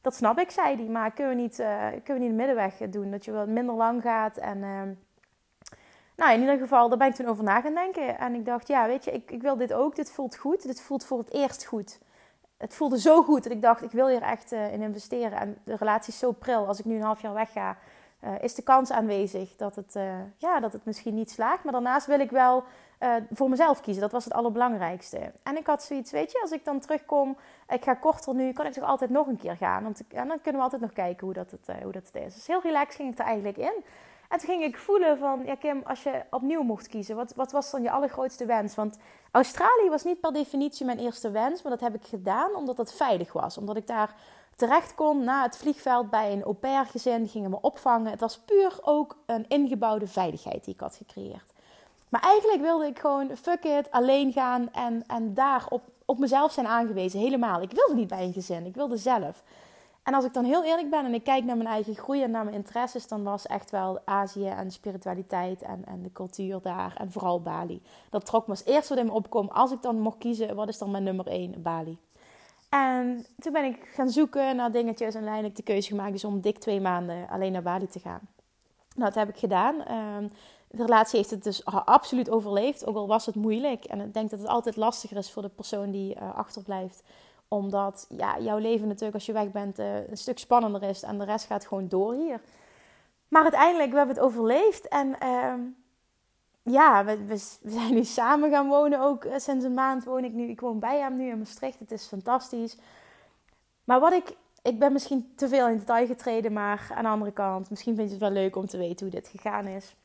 Dat 0.00 0.14
snap 0.14 0.38
ik, 0.38 0.50
zei 0.50 0.76
hij. 0.76 0.84
Maar 0.84 1.12
kunnen 1.12 1.36
we 1.36 1.42
niet, 1.42 1.58
uh, 1.58 1.66
kunnen 1.88 2.04
we 2.04 2.18
niet 2.18 2.28
de 2.28 2.36
middenweg 2.36 2.74
doen? 2.76 3.10
Dat 3.10 3.24
je 3.24 3.32
wat 3.32 3.46
minder 3.46 3.74
lang 3.74 4.02
gaat. 4.02 4.36
En 4.36 4.58
uh, 4.58 4.80
nou, 6.16 6.32
in 6.32 6.40
ieder 6.40 6.58
geval, 6.58 6.88
daar 6.88 6.98
ben 6.98 7.08
ik 7.08 7.14
toen 7.14 7.26
over 7.26 7.44
na 7.44 7.60
gaan 7.60 7.74
denken. 7.74 8.18
En 8.18 8.34
ik 8.34 8.44
dacht, 8.44 8.68
ja, 8.68 8.86
weet 8.86 9.04
je, 9.04 9.10
ik, 9.10 9.30
ik 9.30 9.42
wil 9.42 9.56
dit 9.56 9.72
ook. 9.72 9.96
Dit 9.96 10.10
voelt 10.10 10.36
goed. 10.36 10.62
Dit 10.62 10.80
voelt 10.80 11.04
voor 11.04 11.18
het 11.18 11.32
eerst 11.32 11.64
goed. 11.64 11.98
Het 12.56 12.74
voelde 12.74 13.00
zo 13.00 13.22
goed 13.22 13.42
dat 13.42 13.52
ik 13.52 13.62
dacht, 13.62 13.82
ik 13.82 13.90
wil 13.90 14.08
hier 14.08 14.22
echt 14.22 14.52
uh, 14.52 14.72
in 14.72 14.82
investeren. 14.82 15.38
En 15.38 15.58
de 15.64 15.76
relatie 15.76 16.12
is 16.12 16.18
zo 16.18 16.32
pril. 16.32 16.66
Als 16.66 16.78
ik 16.78 16.84
nu 16.84 16.94
een 16.94 17.02
half 17.02 17.22
jaar 17.22 17.34
wegga, 17.34 17.76
uh, 18.24 18.42
is 18.42 18.54
de 18.54 18.62
kans 18.62 18.90
aanwezig 18.90 19.56
dat 19.56 19.76
het, 19.76 19.94
uh, 19.96 20.02
ja, 20.36 20.60
dat 20.60 20.72
het 20.72 20.84
misschien 20.84 21.14
niet 21.14 21.30
slaagt. 21.30 21.64
Maar 21.64 21.72
daarnaast 21.72 22.06
wil 22.06 22.20
ik 22.20 22.30
wel 22.30 22.64
uh, 23.00 23.14
voor 23.30 23.48
mezelf 23.48 23.80
kiezen. 23.80 24.02
Dat 24.02 24.12
was 24.12 24.24
het 24.24 24.32
allerbelangrijkste. 24.32 25.32
En 25.42 25.56
ik 25.56 25.66
had 25.66 25.82
zoiets, 25.82 26.10
weet 26.10 26.32
je, 26.32 26.40
als 26.40 26.50
ik 26.50 26.64
dan 26.64 26.80
terugkom, 26.80 27.36
ik 27.68 27.84
ga 27.84 27.94
korter 27.94 28.34
nu, 28.34 28.52
kan 28.52 28.66
ik 28.66 28.72
toch 28.72 28.84
altijd 28.84 29.10
nog 29.10 29.26
een 29.26 29.36
keer 29.38 29.56
gaan. 29.56 29.82
Want 29.82 30.02
en 30.08 30.28
dan 30.28 30.40
kunnen 30.40 30.60
we 30.60 30.62
altijd 30.62 30.82
nog 30.82 30.92
kijken 30.92 31.24
hoe 31.24 31.34
dat 31.34 31.50
het, 31.50 31.82
hoe 31.82 31.92
dat 31.92 32.06
het 32.06 32.22
is. 32.26 32.34
Dus 32.34 32.46
heel 32.46 32.62
relaxed 32.62 32.94
ging 32.94 33.12
ik 33.12 33.18
er 33.18 33.24
eigenlijk 33.24 33.56
in. 33.56 33.84
En 34.28 34.38
toen 34.38 34.48
ging 34.48 34.62
ik 34.62 34.78
voelen 34.78 35.18
van, 35.18 35.42
ja 35.44 35.54
Kim, 35.54 35.82
als 35.84 36.02
je 36.02 36.22
opnieuw 36.30 36.62
mocht 36.62 36.88
kiezen, 36.88 37.16
wat, 37.16 37.34
wat 37.34 37.52
was 37.52 37.70
dan 37.70 37.82
je 37.82 37.90
allergrootste 37.90 38.46
wens? 38.46 38.74
Want 38.74 38.98
Australië 39.30 39.88
was 39.88 40.04
niet 40.04 40.20
per 40.20 40.32
definitie 40.32 40.86
mijn 40.86 40.98
eerste 40.98 41.30
wens, 41.30 41.62
maar 41.62 41.72
dat 41.72 41.80
heb 41.80 41.94
ik 41.94 42.04
gedaan 42.06 42.54
omdat 42.54 42.76
het 42.76 42.92
veilig 42.92 43.32
was. 43.32 43.58
Omdat 43.58 43.76
ik 43.76 43.86
daar 43.86 44.14
terecht 44.56 44.94
kon 44.94 45.24
na 45.24 45.42
het 45.42 45.56
vliegveld 45.56 46.10
bij 46.10 46.32
een 46.32 46.42
au 46.42 46.54
pair 46.54 46.86
gezin. 46.86 47.28
Gingen 47.28 47.50
me 47.50 47.60
opvangen. 47.60 48.10
Het 48.10 48.20
was 48.20 48.38
puur 48.38 48.78
ook 48.82 49.16
een 49.26 49.44
ingebouwde 49.48 50.06
veiligheid 50.06 50.64
die 50.64 50.74
ik 50.74 50.80
had 50.80 50.96
gecreëerd. 50.96 51.52
Maar 52.08 52.22
eigenlijk 52.22 52.62
wilde 52.62 52.86
ik 52.86 52.98
gewoon 52.98 53.36
fuck 53.36 53.64
it, 53.64 53.90
alleen 53.90 54.32
gaan 54.32 54.72
en, 54.72 55.04
en 55.06 55.34
daar 55.34 55.66
op, 55.68 55.82
op 56.04 56.18
mezelf 56.18 56.52
zijn 56.52 56.66
aangewezen. 56.66 57.20
Helemaal. 57.20 57.62
Ik 57.62 57.72
wilde 57.72 57.94
niet 57.94 58.08
bij 58.08 58.22
een 58.22 58.32
gezin. 58.32 58.66
Ik 58.66 58.74
wilde 58.74 58.96
zelf. 58.96 59.42
En 60.04 60.14
als 60.14 60.24
ik 60.24 60.34
dan 60.34 60.44
heel 60.44 60.64
eerlijk 60.64 60.90
ben 60.90 61.04
en 61.04 61.14
ik 61.14 61.24
kijk 61.24 61.44
naar 61.44 61.56
mijn 61.56 61.68
eigen 61.68 61.94
groei 61.94 62.22
en 62.22 62.30
naar 62.30 62.44
mijn 62.44 62.56
interesses, 62.56 63.08
dan 63.08 63.22
was 63.22 63.46
echt 63.46 63.70
wel 63.70 64.00
Azië 64.04 64.46
en 64.46 64.70
spiritualiteit 64.70 65.62
en, 65.62 65.84
en 65.86 66.02
de 66.02 66.12
cultuur 66.12 66.60
daar 66.62 66.94
en 66.96 67.12
vooral 67.12 67.40
Bali. 67.42 67.82
Dat 68.10 68.26
trok 68.26 68.46
me 68.46 68.50
als 68.50 68.64
eerste 68.64 68.94
wat 68.94 69.02
in 69.02 69.08
me 69.08 69.16
opkom. 69.16 69.48
Als 69.48 69.70
ik 69.70 69.82
dan 69.82 70.00
mocht 70.00 70.18
kiezen, 70.18 70.54
wat 70.54 70.68
is 70.68 70.78
dan 70.78 70.90
mijn 70.90 71.02
nummer 71.02 71.26
1? 71.26 71.62
Bali. 71.62 71.98
En 72.74 73.26
toen 73.38 73.52
ben 73.52 73.64
ik 73.64 73.88
gaan 73.94 74.10
zoeken 74.10 74.56
naar 74.56 74.72
dingetjes 74.72 75.08
en 75.08 75.20
uiteindelijk 75.20 75.56
de 75.56 75.62
keuze 75.62 75.88
gemaakt 75.88 76.12
dus 76.12 76.24
om 76.24 76.40
dik 76.40 76.58
twee 76.58 76.80
maanden 76.80 77.28
alleen 77.28 77.52
naar 77.52 77.62
Bali 77.62 77.86
te 77.86 77.98
gaan. 77.98 78.20
Nou, 78.94 79.12
dat 79.12 79.14
heb 79.14 79.28
ik 79.28 79.36
gedaan. 79.36 79.74
Um, 79.74 80.30
de 80.68 80.82
relatie 80.82 81.18
heeft 81.18 81.30
het 81.30 81.44
dus 81.44 81.64
absoluut 81.64 82.30
overleefd, 82.30 82.86
ook 82.86 82.96
al 82.96 83.06
was 83.06 83.26
het 83.26 83.34
moeilijk. 83.34 83.84
En 83.84 84.00
ik 84.00 84.14
denk 84.14 84.30
dat 84.30 84.38
het 84.38 84.48
altijd 84.48 84.76
lastiger 84.76 85.16
is 85.16 85.32
voor 85.32 85.42
de 85.42 85.48
persoon 85.48 85.90
die 85.90 86.14
uh, 86.14 86.34
achterblijft. 86.34 87.02
Omdat 87.48 88.06
ja, 88.08 88.38
jouw 88.38 88.58
leven 88.58 88.86
natuurlijk 88.86 89.14
als 89.14 89.26
je 89.26 89.32
weg 89.32 89.50
bent 89.50 89.78
uh, 89.78 90.08
een 90.08 90.16
stuk 90.16 90.38
spannender 90.38 90.82
is 90.82 91.02
en 91.02 91.18
de 91.18 91.24
rest 91.24 91.46
gaat 91.46 91.66
gewoon 91.66 91.88
door 91.88 92.14
hier. 92.14 92.40
Maar 93.28 93.42
uiteindelijk, 93.42 93.90
we 93.90 93.96
hebben 93.96 94.16
het 94.16 94.24
overleefd. 94.24 94.88
En 94.88 95.16
uh, 95.22 95.54
ja, 96.64 97.04
we, 97.04 97.24
we, 97.24 97.36
zijn 97.64 97.94
nu 97.94 98.04
samen 98.04 98.50
gaan 98.50 98.68
wonen 98.68 99.00
ook. 99.00 99.24
Eh, 99.24 99.38
sinds 99.38 99.64
een 99.64 99.74
maand 99.74 100.04
woon 100.04 100.24
ik 100.24 100.32
nu. 100.32 100.48
Ik 100.48 100.60
woon 100.60 100.78
bij 100.78 100.98
hem 100.98 101.16
nu 101.16 101.28
in 101.28 101.38
Maastricht. 101.38 101.78
Het 101.78 101.90
is 101.90 102.06
fantastisch. 102.06 102.76
Maar 103.84 104.00
wat 104.00 104.12
ik... 104.12 104.36
Ik 104.62 104.78
ben 104.78 104.92
misschien 104.92 105.32
te 105.36 105.48
veel 105.48 105.68
in 105.68 105.78
detail 105.78 106.06
getreden, 106.06 106.52
maar 106.52 106.90
aan 106.94 107.02
de 107.02 107.08
andere 107.08 107.32
kant... 107.32 107.70
Misschien 107.70 107.94
vind 107.94 108.06
je 108.06 108.14
het 108.14 108.22
wel 108.22 108.42
leuk 108.42 108.56
om 108.56 108.66
te 108.66 108.78
weten 108.78 109.06
hoe 109.06 109.14
dit 109.14 109.28
gegaan 109.28 109.66
is. 109.66 109.96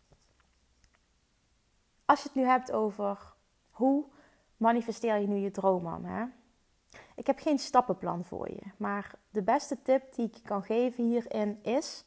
Als 2.05 2.21
je 2.21 2.27
het 2.27 2.35
nu 2.35 2.43
hebt 2.43 2.71
over 2.71 3.33
hoe 3.69 4.05
manifesteer 4.57 5.17
je 5.17 5.27
nu 5.27 5.35
je 5.35 5.51
droom 5.51 5.87
aan, 5.87 6.05
hè? 6.05 6.25
Ik 7.15 7.27
heb 7.27 7.39
geen 7.39 7.59
stappenplan 7.59 8.23
voor 8.23 8.49
je. 8.49 8.61
Maar 8.77 9.11
de 9.29 9.41
beste 9.41 9.81
tip 9.81 10.15
die 10.15 10.25
ik 10.25 10.35
je 10.35 10.41
kan 10.41 10.63
geven 10.63 11.03
hierin 11.03 11.59
is 11.63 12.03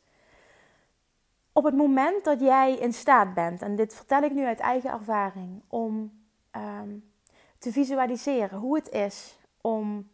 op 1.52 1.64
het 1.64 1.74
moment 1.74 2.24
dat 2.24 2.40
jij 2.40 2.74
in 2.74 2.92
staat 2.92 3.34
bent, 3.34 3.62
en 3.62 3.76
dit 3.76 3.94
vertel 3.94 4.22
ik 4.22 4.32
nu 4.32 4.44
uit 4.44 4.60
eigen 4.60 4.90
ervaring, 4.90 5.62
om 5.68 6.12
um, 6.56 7.10
te 7.58 7.72
visualiseren 7.72 8.58
hoe 8.58 8.76
het 8.76 8.90
is 8.90 9.38
om 9.60 10.10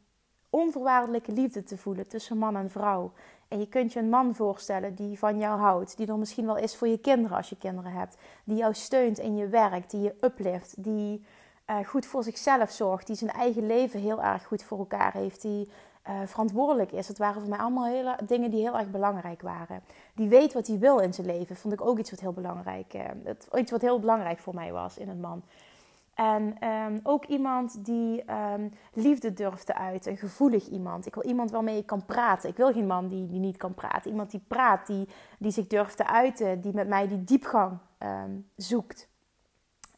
onvoorwaardelijke 0.51 1.33
liefde 1.33 1.62
te 1.62 1.77
voelen 1.77 2.09
tussen 2.09 2.38
man 2.38 2.57
en 2.57 2.70
vrouw. 2.70 3.12
En 3.48 3.59
je 3.59 3.68
kunt 3.68 3.92
je 3.92 3.98
een 3.98 4.09
man 4.09 4.35
voorstellen 4.35 4.94
die 4.94 5.18
van 5.18 5.38
jou 5.38 5.61
houdt, 5.61 5.96
die 5.96 6.07
er 6.07 6.18
misschien 6.18 6.46
wel 6.46 6.57
is 6.57 6.77
voor 6.77 6.88
je 6.88 6.98
kinderen 6.98 7.37
als 7.37 7.48
je 7.48 7.57
kinderen 7.57 7.92
hebt, 7.92 8.16
die 8.44 8.57
jou 8.57 8.74
steunt 8.74 9.18
in 9.18 9.37
je 9.37 9.48
werk, 9.48 9.90
die 9.90 10.01
je 10.01 10.14
uplift, 10.20 10.83
die 10.83 11.24
uh, 11.70 11.77
goed 11.87 12.07
voor 12.07 12.22
zichzelf 12.22 12.70
zorgt, 12.70 13.07
die 13.07 13.16
zijn 13.16 13.31
eigen 13.31 13.66
leven 13.66 14.01
heel 14.01 14.22
erg 14.22 14.46
goed 14.46 14.62
voor 14.62 14.79
elkaar 14.79 15.12
heeft, 15.12 15.42
die 15.42 15.68
uh, 16.09 16.20
verantwoordelijk 16.27 16.92
is. 16.92 17.09
Het 17.09 17.18
waren 17.18 17.40
voor 17.40 17.51
mij 17.51 17.59
allemaal 17.59 17.87
hele, 17.87 18.18
dingen 18.24 18.51
die 18.51 18.61
heel 18.61 18.79
erg 18.79 18.90
belangrijk 18.90 19.42
waren. 19.42 19.83
Die 20.19 20.29
weet 20.29 20.53
wat 20.53 20.67
hij 20.67 20.79
wil 20.79 20.99
in 20.99 21.15
zijn 21.15 21.27
leven, 21.27 21.57
vond 21.57 21.75
ik 21.75 21.81
ook 21.81 21.99
iets 21.99 22.11
wat 22.11 22.21
heel 22.21 22.33
belangrijk, 22.33 22.93
het, 23.25 23.49
iets 23.57 23.71
wat 23.71 23.81
heel 23.81 24.01
belangrijk 24.01 24.39
voor 24.39 24.55
mij 24.55 24.73
was 24.73 24.99
in 24.99 25.09
een 25.09 25.21
man. 25.21 25.43
En 26.15 26.69
um, 26.69 27.01
ook 27.03 27.25
iemand 27.25 27.85
die 27.85 28.25
um, 28.33 28.73
liefde 28.93 29.33
durft 29.33 29.67
te 29.67 29.75
uiten, 29.75 30.11
een 30.11 30.19
gevoelig 30.19 30.69
iemand. 30.69 31.07
Ik 31.07 31.15
wil 31.15 31.25
iemand 31.25 31.51
waarmee 31.51 31.79
ik 31.79 31.87
kan 31.87 32.05
praten. 32.05 32.49
Ik 32.49 32.57
wil 32.57 32.73
geen 32.73 32.87
man 32.87 33.09
die, 33.09 33.27
die 33.27 33.39
niet 33.39 33.57
kan 33.57 33.75
praten. 33.75 34.11
Iemand 34.11 34.31
die 34.31 34.43
praat, 34.49 34.87
die, 34.87 35.09
die 35.39 35.51
zich 35.51 35.67
durft 35.67 35.97
te 35.97 36.07
uiten, 36.07 36.61
die 36.61 36.75
met 36.75 36.89
mij 36.89 37.09
die 37.09 37.25
diepgang 37.25 37.79
um, 37.99 38.49
zoekt. 38.57 39.09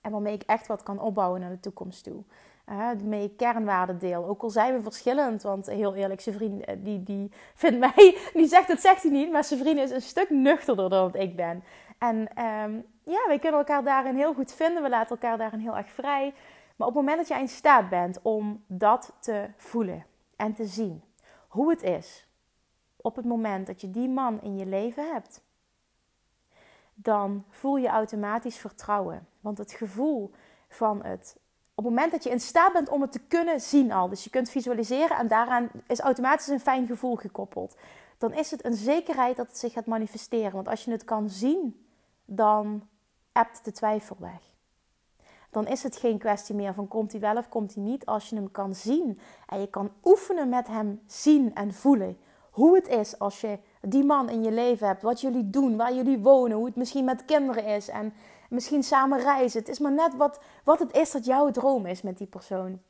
En 0.00 0.10
waarmee 0.10 0.34
ik 0.34 0.42
echt 0.42 0.66
wat 0.66 0.82
kan 0.82 1.00
opbouwen 1.00 1.40
naar 1.40 1.50
de 1.50 1.60
toekomst 1.60 2.04
toe 2.04 2.22
uh, 2.70 2.90
mee 3.02 3.34
kernwaarden 3.36 3.98
deel. 3.98 4.26
Ook 4.26 4.42
al 4.42 4.50
zijn 4.50 4.74
we 4.74 4.82
verschillend, 4.82 5.42
want 5.42 5.66
heel 5.66 5.94
eerlijk, 5.94 6.20
zijn 6.20 6.34
vriend 6.34 6.64
eh, 6.64 6.76
die, 6.78 7.02
die 7.02 7.32
vindt 7.54 7.78
mij, 7.94 8.18
die 8.34 8.46
zegt 8.46 8.68
het 8.68 8.80
zegt 8.80 9.02
hij 9.02 9.12
niet, 9.12 9.32
maar 9.32 9.44
zijn 9.44 9.60
vriend 9.60 9.78
is 9.78 9.90
een 9.90 10.02
stuk 10.02 10.30
nuchterder 10.30 10.90
dan 10.90 11.14
ik 11.14 11.36
ben. 11.36 11.62
En 11.98 12.16
um, 12.16 12.86
ja, 13.02 13.28
we 13.28 13.38
kunnen 13.40 13.58
elkaar 13.58 13.84
daarin 13.84 14.16
heel 14.16 14.34
goed 14.34 14.52
vinden, 14.52 14.82
we 14.82 14.88
laten 14.88 15.10
elkaar 15.10 15.38
daarin 15.38 15.60
heel 15.60 15.76
erg 15.76 15.90
vrij. 15.90 16.34
Maar 16.76 16.88
op 16.88 16.94
het 16.94 17.02
moment 17.02 17.18
dat 17.18 17.28
jij 17.28 17.40
in 17.40 17.48
staat 17.48 17.88
bent 17.88 18.18
om 18.22 18.64
dat 18.66 19.12
te 19.18 19.48
voelen 19.56 20.06
en 20.36 20.54
te 20.54 20.64
zien, 20.64 21.02
hoe 21.48 21.70
het 21.70 21.82
is, 21.82 22.26
op 22.96 23.16
het 23.16 23.24
moment 23.24 23.66
dat 23.66 23.80
je 23.80 23.90
die 23.90 24.08
man 24.08 24.42
in 24.42 24.56
je 24.56 24.66
leven 24.66 25.12
hebt, 25.12 25.42
dan 26.94 27.44
voel 27.50 27.76
je 27.76 27.88
automatisch 27.88 28.58
vertrouwen. 28.58 29.26
Want 29.40 29.58
het 29.58 29.72
gevoel 29.72 30.30
van 30.68 31.04
het 31.04 31.36
Op 31.80 31.86
het 31.86 31.94
moment 31.94 32.12
dat 32.12 32.24
je 32.24 32.30
in 32.30 32.40
staat 32.40 32.72
bent 32.72 32.88
om 32.88 33.00
het 33.00 33.12
te 33.12 33.20
kunnen 33.28 33.60
zien 33.60 33.92
al, 33.92 34.08
dus 34.08 34.24
je 34.24 34.30
kunt 34.30 34.50
visualiseren 34.50 35.16
en 35.16 35.28
daaraan 35.28 35.68
is 35.86 36.00
automatisch 36.00 36.46
een 36.46 36.60
fijn 36.60 36.86
gevoel 36.86 37.16
gekoppeld, 37.16 37.76
dan 38.18 38.32
is 38.32 38.50
het 38.50 38.64
een 38.64 38.74
zekerheid 38.74 39.36
dat 39.36 39.46
het 39.46 39.58
zich 39.58 39.72
gaat 39.72 39.86
manifesteren. 39.86 40.52
Want 40.52 40.68
als 40.68 40.84
je 40.84 40.90
het 40.90 41.04
kan 41.04 41.30
zien, 41.30 41.86
dan 42.24 42.88
hebt 43.32 43.64
de 43.64 43.72
twijfel 43.72 44.16
weg. 44.18 44.40
Dan 45.50 45.66
is 45.66 45.82
het 45.82 45.96
geen 45.96 46.18
kwestie 46.18 46.54
meer 46.54 46.74
van 46.74 46.88
komt 46.88 47.12
hij 47.12 47.20
wel 47.20 47.36
of 47.36 47.48
komt 47.48 47.74
hij 47.74 47.82
niet. 47.82 48.06
Als 48.06 48.28
je 48.28 48.36
hem 48.36 48.50
kan 48.50 48.74
zien 48.74 49.20
en 49.46 49.60
je 49.60 49.68
kan 49.68 49.90
oefenen 50.04 50.48
met 50.48 50.66
hem 50.66 51.00
zien 51.06 51.54
en 51.54 51.74
voelen 51.74 52.18
hoe 52.50 52.74
het 52.74 52.88
is 52.88 53.18
als 53.18 53.40
je 53.40 53.58
die 53.80 54.04
man 54.04 54.28
in 54.28 54.42
je 54.42 54.52
leven 54.52 54.86
hebt, 54.86 55.02
wat 55.02 55.20
jullie 55.20 55.50
doen, 55.50 55.76
waar 55.76 55.94
jullie 55.94 56.18
wonen, 56.18 56.56
hoe 56.56 56.66
het 56.66 56.76
misschien 56.76 57.04
met 57.04 57.24
kinderen 57.24 57.64
is 57.64 57.88
en 57.88 58.12
misschien 58.50 58.82
samen 58.82 59.18
reizen. 59.18 59.60
Het 59.60 59.68
is 59.68 59.78
maar 59.78 59.92
net 59.92 60.16
wat, 60.16 60.40
wat 60.64 60.78
het 60.78 60.96
is 60.96 61.10
dat 61.10 61.24
jouw 61.24 61.50
droom 61.50 61.86
is 61.86 62.02
met 62.02 62.18
die 62.18 62.26
persoon. 62.26 62.80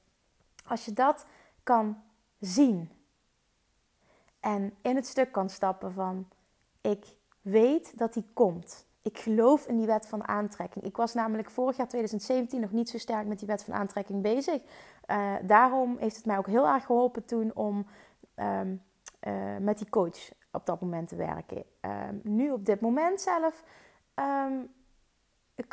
Als 0.67 0.85
je 0.85 0.93
dat 0.93 1.27
kan 1.63 2.03
zien 2.39 2.91
en 4.41 4.75
in 4.83 4.97
het 4.97 5.07
stuk 5.07 5.33
kan 5.33 5.51
stappen 5.51 5.93
van 5.93 6.29
ik 6.81 7.05
weet 7.41 7.99
dat 7.99 8.13
die 8.13 8.27
komt. 8.33 8.87
Ik 9.03 9.19
geloof 9.19 9.67
in 9.67 9.77
die 9.77 9.87
wet 9.87 10.07
van 10.07 10.29
aantrekking. 10.29 10.85
Ik 10.85 10.97
was 10.97 11.15
namelijk 11.15 11.51
vorig 11.51 11.77
jaar 11.77 11.89
2017 11.89 12.61
nog 12.61 12.73
niet 12.73 12.91
zo 12.91 12.99
sterk 12.99 13.27
met 13.27 13.39
die 13.39 13.49
wet 13.49 13.65
van 13.65 13.75
aantrekking 13.75 14.23
bezig. 14.23 14.63
Uh, 15.07 15.35
daarom 15.43 15.97
heeft 15.99 16.17
het 16.17 16.27
mij 16.27 16.39
ook 16.39 16.47
heel 16.47 16.67
erg 16.67 16.85
geholpen 16.87 17.25
toen 17.25 17.55
om 17.55 17.87
um, 18.37 18.83
uh, 19.21 19.57
met 19.61 19.79
die 19.79 19.89
coach 19.89 20.33
op 20.53 20.67
dat 20.67 20.81
moment 20.81 21.09
te 21.09 21.17
werken. 21.17 21.65
Um, 21.81 22.21
nu 22.23 22.51
op 22.51 22.65
dit 22.65 22.81
moment 22.81 23.21
zelf 23.21 23.65
um, 24.15 24.71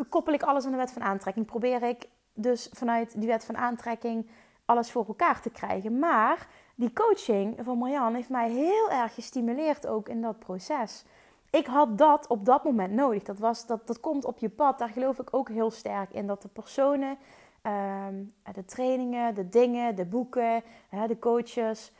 koppel 0.09 0.33
ik 0.33 0.43
alles 0.43 0.65
aan 0.65 0.71
de 0.71 0.77
wet 0.77 0.91
van 0.91 1.01
aantrekking. 1.01 1.45
Probeer 1.45 1.83
ik 1.83 2.07
dus 2.33 2.69
vanuit 2.73 3.19
die 3.19 3.27
wet 3.27 3.45
van 3.45 3.57
aantrekking 3.57 4.29
alles 4.65 4.91
voor 4.91 5.05
elkaar 5.07 5.41
te 5.41 5.49
krijgen. 5.49 5.99
Maar 5.99 6.47
die 6.75 6.93
coaching 6.93 7.55
van 7.61 7.77
Marjan 7.77 8.13
heeft 8.13 8.29
mij 8.29 8.49
heel 8.49 8.89
erg 8.89 9.13
gestimuleerd 9.13 9.87
ook 9.87 10.09
in 10.09 10.21
dat 10.21 10.39
proces. 10.39 11.05
Ik 11.49 11.65
had 11.65 11.97
dat 11.97 12.27
op 12.27 12.45
dat 12.45 12.63
moment 12.63 12.93
nodig. 12.93 13.23
Dat, 13.23 13.39
was, 13.39 13.65
dat, 13.65 13.87
dat 13.87 13.99
komt 13.99 14.25
op 14.25 14.37
je 14.37 14.49
pad. 14.49 14.79
Daar 14.79 14.89
geloof 14.89 15.19
ik 15.19 15.33
ook 15.33 15.49
heel 15.49 15.71
sterk 15.71 16.13
in. 16.13 16.27
Dat 16.27 16.41
de 16.41 16.47
personen, 16.47 17.17
ehm, 17.61 18.23
de 18.53 18.65
trainingen, 18.65 19.35
de 19.35 19.49
dingen, 19.49 19.95
de 19.95 20.05
boeken, 20.05 20.63
de 21.07 21.19
coaches, 21.19 21.91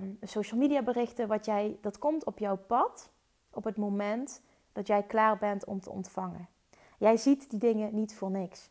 um, 0.00 0.18
social 0.22 0.60
media 0.60 0.82
berichten, 0.82 1.28
wat 1.28 1.44
jij, 1.44 1.78
dat 1.80 1.98
komt 1.98 2.24
op 2.24 2.38
jouw 2.38 2.56
pad 2.56 3.10
op 3.50 3.64
het 3.64 3.76
moment 3.76 4.42
dat 4.72 4.86
jij 4.86 5.02
klaar 5.02 5.38
bent 5.38 5.64
om 5.64 5.80
te 5.80 5.90
ontvangen. 5.90 6.48
Jij 7.04 7.16
ziet 7.16 7.50
die 7.50 7.58
dingen 7.58 7.94
niet 7.94 8.14
voor 8.14 8.30
niks. 8.30 8.70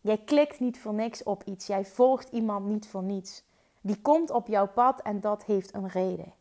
Jij 0.00 0.18
klikt 0.18 0.60
niet 0.60 0.78
voor 0.78 0.94
niks 0.94 1.22
op 1.22 1.42
iets. 1.44 1.66
Jij 1.66 1.84
volgt 1.84 2.32
iemand 2.32 2.66
niet 2.66 2.88
voor 2.88 3.02
niets. 3.02 3.44
Die 3.80 4.00
komt 4.00 4.30
op 4.30 4.46
jouw 4.46 4.68
pad 4.68 5.00
en 5.00 5.20
dat 5.20 5.44
heeft 5.44 5.74
een 5.74 5.88
reden. 5.88 6.32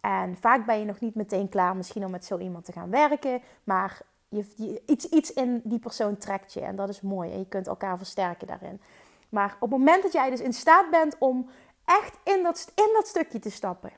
En 0.00 0.36
vaak 0.36 0.66
ben 0.66 0.78
je 0.78 0.84
nog 0.84 1.00
niet 1.00 1.14
meteen 1.14 1.48
klaar 1.48 1.76
misschien 1.76 2.04
om 2.04 2.10
met 2.10 2.24
zo 2.24 2.38
iemand 2.38 2.64
te 2.64 2.72
gaan 2.72 2.90
werken. 2.90 3.42
Maar 3.64 4.00
je, 4.28 4.82
iets, 4.86 5.08
iets 5.08 5.32
in 5.32 5.60
die 5.64 5.78
persoon 5.78 6.16
trekt 6.16 6.52
je. 6.52 6.60
En 6.60 6.76
dat 6.76 6.88
is 6.88 7.00
mooi. 7.00 7.32
En 7.32 7.38
je 7.38 7.48
kunt 7.48 7.66
elkaar 7.66 7.96
versterken 7.98 8.46
daarin. 8.46 8.80
Maar 9.28 9.56
op 9.60 9.70
het 9.70 9.78
moment 9.78 10.02
dat 10.02 10.12
jij 10.12 10.30
dus 10.30 10.40
in 10.40 10.52
staat 10.52 10.90
bent 10.90 11.16
om 11.18 11.48
echt 11.84 12.18
in 12.24 12.42
dat, 12.42 12.72
in 12.74 12.90
dat 12.92 13.06
stukje 13.06 13.38
te 13.38 13.50
stappen. 13.50 13.92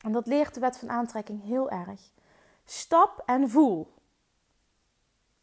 En 0.00 0.12
dat 0.12 0.26
leert 0.26 0.54
de 0.54 0.60
wet 0.60 0.78
van 0.78 0.90
aantrekking 0.90 1.44
heel 1.44 1.70
erg. 1.70 2.00
Stap 2.64 3.22
en 3.24 3.50
voel 3.50 3.94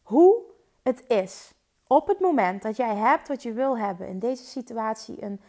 hoe 0.04 0.42
het 0.82 1.06
is 1.06 1.54
op 1.86 2.06
het 2.06 2.20
moment 2.20 2.62
dat 2.62 2.76
jij 2.76 2.96
hebt 2.96 3.28
wat 3.28 3.42
je 3.42 3.52
wil 3.52 3.78
hebben 3.78 4.08
in 4.08 4.18
deze 4.18 4.44
situatie, 4.44 5.22
een, 5.22 5.40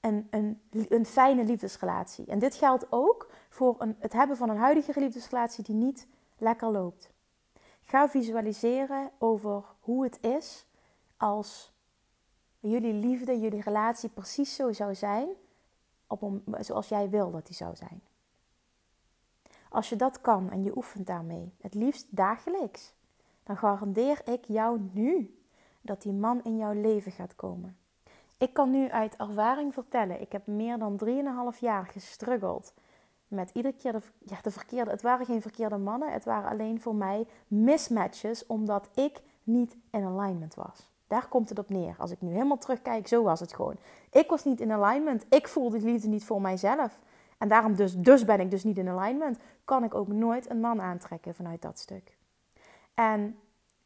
een, 0.00 0.26
een, 0.30 0.60
een 0.88 1.06
fijne 1.06 1.44
liefdesrelatie. 1.44 2.26
En 2.26 2.38
dit 2.38 2.54
geldt 2.54 2.86
ook 2.90 3.30
voor 3.48 3.74
een, 3.78 3.96
het 3.98 4.12
hebben 4.12 4.36
van 4.36 4.48
een 4.48 4.56
huidige 4.56 5.00
liefdesrelatie 5.00 5.64
die 5.64 5.74
niet 5.74 6.06
lekker 6.38 6.70
loopt. 6.70 7.10
Ga 7.84 8.08
visualiseren 8.08 9.10
over 9.18 9.64
hoe 9.80 10.04
het 10.04 10.18
is 10.22 10.66
als 11.16 11.72
jullie 12.60 12.92
liefde, 12.92 13.40
jullie 13.40 13.62
relatie 13.62 14.08
precies 14.08 14.54
zo 14.54 14.72
zou 14.72 14.94
zijn 14.94 15.28
op 16.06 16.22
een, 16.22 16.44
zoals 16.60 16.88
jij 16.88 17.10
wil 17.10 17.30
dat 17.30 17.46
die 17.46 17.56
zou 17.56 17.76
zijn. 17.76 18.02
Als 19.68 19.88
je 19.88 19.96
dat 19.96 20.20
kan 20.20 20.50
en 20.50 20.64
je 20.64 20.76
oefent 20.76 21.06
daarmee, 21.06 21.54
het 21.60 21.74
liefst 21.74 22.06
dagelijks, 22.10 22.94
dan 23.44 23.56
garandeer 23.56 24.20
ik 24.24 24.44
jou 24.44 24.80
nu 24.92 25.38
dat 25.80 26.02
die 26.02 26.12
man 26.12 26.42
in 26.42 26.56
jouw 26.56 26.72
leven 26.72 27.12
gaat 27.12 27.36
komen. 27.36 27.76
Ik 28.38 28.52
kan 28.52 28.70
nu 28.70 28.90
uit 28.90 29.16
ervaring 29.16 29.74
vertellen, 29.74 30.20
ik 30.20 30.32
heb 30.32 30.46
meer 30.46 30.78
dan 30.78 31.00
3,5 31.54 31.58
jaar 31.58 31.86
gestruggeld 31.86 32.74
met 33.28 33.50
iedere 33.52 33.74
keer 33.76 33.92
de, 33.92 34.02
ja, 34.24 34.38
de 34.42 34.50
verkeerde. 34.50 34.90
Het 34.90 35.02
waren 35.02 35.26
geen 35.26 35.42
verkeerde 35.42 35.76
mannen, 35.76 36.12
het 36.12 36.24
waren 36.24 36.50
alleen 36.50 36.80
voor 36.80 36.94
mij 36.94 37.26
mismatches, 37.48 38.46
omdat 38.46 38.88
ik 38.94 39.20
niet 39.42 39.76
in 39.90 40.04
alignment 40.04 40.54
was. 40.54 40.92
Daar 41.06 41.28
komt 41.28 41.48
het 41.48 41.58
op 41.58 41.68
neer. 41.68 41.94
Als 41.98 42.10
ik 42.10 42.20
nu 42.20 42.32
helemaal 42.32 42.58
terugkijk, 42.58 43.08
zo 43.08 43.22
was 43.22 43.40
het 43.40 43.54
gewoon. 43.54 43.76
Ik 44.10 44.30
was 44.30 44.44
niet 44.44 44.60
in 44.60 44.72
alignment. 44.72 45.26
Ik 45.28 45.48
voelde 45.48 45.78
die 45.78 45.86
liefde 45.90 46.08
niet 46.08 46.24
voor 46.24 46.40
mijzelf. 46.40 47.00
En 47.38 47.48
daarom 47.48 47.74
dus, 47.74 47.96
dus 47.96 48.24
ben 48.24 48.40
ik 48.40 48.50
dus 48.50 48.64
niet 48.64 48.78
in 48.78 48.88
alignment. 48.88 49.38
Kan 49.64 49.84
ik 49.84 49.94
ook 49.94 50.08
nooit 50.08 50.50
een 50.50 50.60
man 50.60 50.80
aantrekken 50.80 51.34
vanuit 51.34 51.62
dat 51.62 51.78
stuk. 51.78 52.13
En 52.94 53.38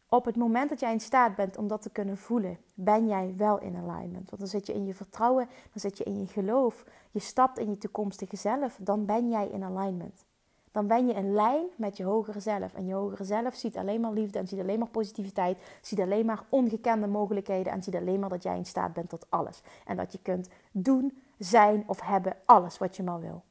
op 0.08 0.24
het 0.24 0.36
moment 0.36 0.68
dat 0.68 0.80
jij 0.80 0.92
in 0.92 1.00
staat 1.00 1.34
bent 1.34 1.56
om 1.56 1.68
dat 1.68 1.82
te 1.82 1.90
kunnen 1.90 2.16
voelen, 2.16 2.58
ben 2.74 3.06
jij 3.06 3.34
wel 3.36 3.60
in 3.60 3.76
alignment. 3.76 4.30
Want 4.30 4.38
dan 4.38 4.46
zit 4.46 4.66
je 4.66 4.74
in 4.74 4.86
je 4.86 4.94
vertrouwen, 4.94 5.46
dan 5.46 5.80
zit 5.80 5.98
je 5.98 6.04
in 6.04 6.18
je 6.18 6.26
geloof, 6.26 6.84
je 7.10 7.20
stapt 7.20 7.58
in 7.58 7.70
je 7.70 7.78
toekomstige 7.78 8.36
zelf, 8.36 8.78
dan 8.80 9.04
ben 9.04 9.28
jij 9.28 9.48
in 9.48 9.64
alignment. 9.64 10.24
Dan 10.72 10.86
ben 10.86 11.06
je 11.06 11.14
in 11.14 11.32
lijn 11.32 11.66
met 11.76 11.96
je 11.96 12.04
hogere 12.04 12.40
zelf. 12.40 12.74
En 12.74 12.86
je 12.86 12.94
hogere 12.94 13.24
zelf 13.24 13.54
ziet 13.54 13.76
alleen 13.76 14.00
maar 14.00 14.12
liefde 14.12 14.38
en 14.38 14.48
ziet 14.48 14.60
alleen 14.60 14.78
maar 14.78 14.88
positiviteit, 14.88 15.78
ziet 15.82 16.00
alleen 16.00 16.26
maar 16.26 16.44
ongekende 16.48 17.06
mogelijkheden 17.06 17.72
en 17.72 17.82
ziet 17.82 17.94
alleen 17.94 18.20
maar 18.20 18.28
dat 18.28 18.42
jij 18.42 18.56
in 18.56 18.66
staat 18.66 18.92
bent 18.92 19.08
tot 19.08 19.26
alles. 19.28 19.62
En 19.84 19.96
dat 19.96 20.12
je 20.12 20.18
kunt 20.22 20.48
doen, 20.72 21.22
zijn 21.38 21.84
of 21.86 22.00
hebben 22.00 22.36
alles 22.44 22.78
wat 22.78 22.96
je 22.96 23.02
maar 23.02 23.20
wil. 23.20 23.42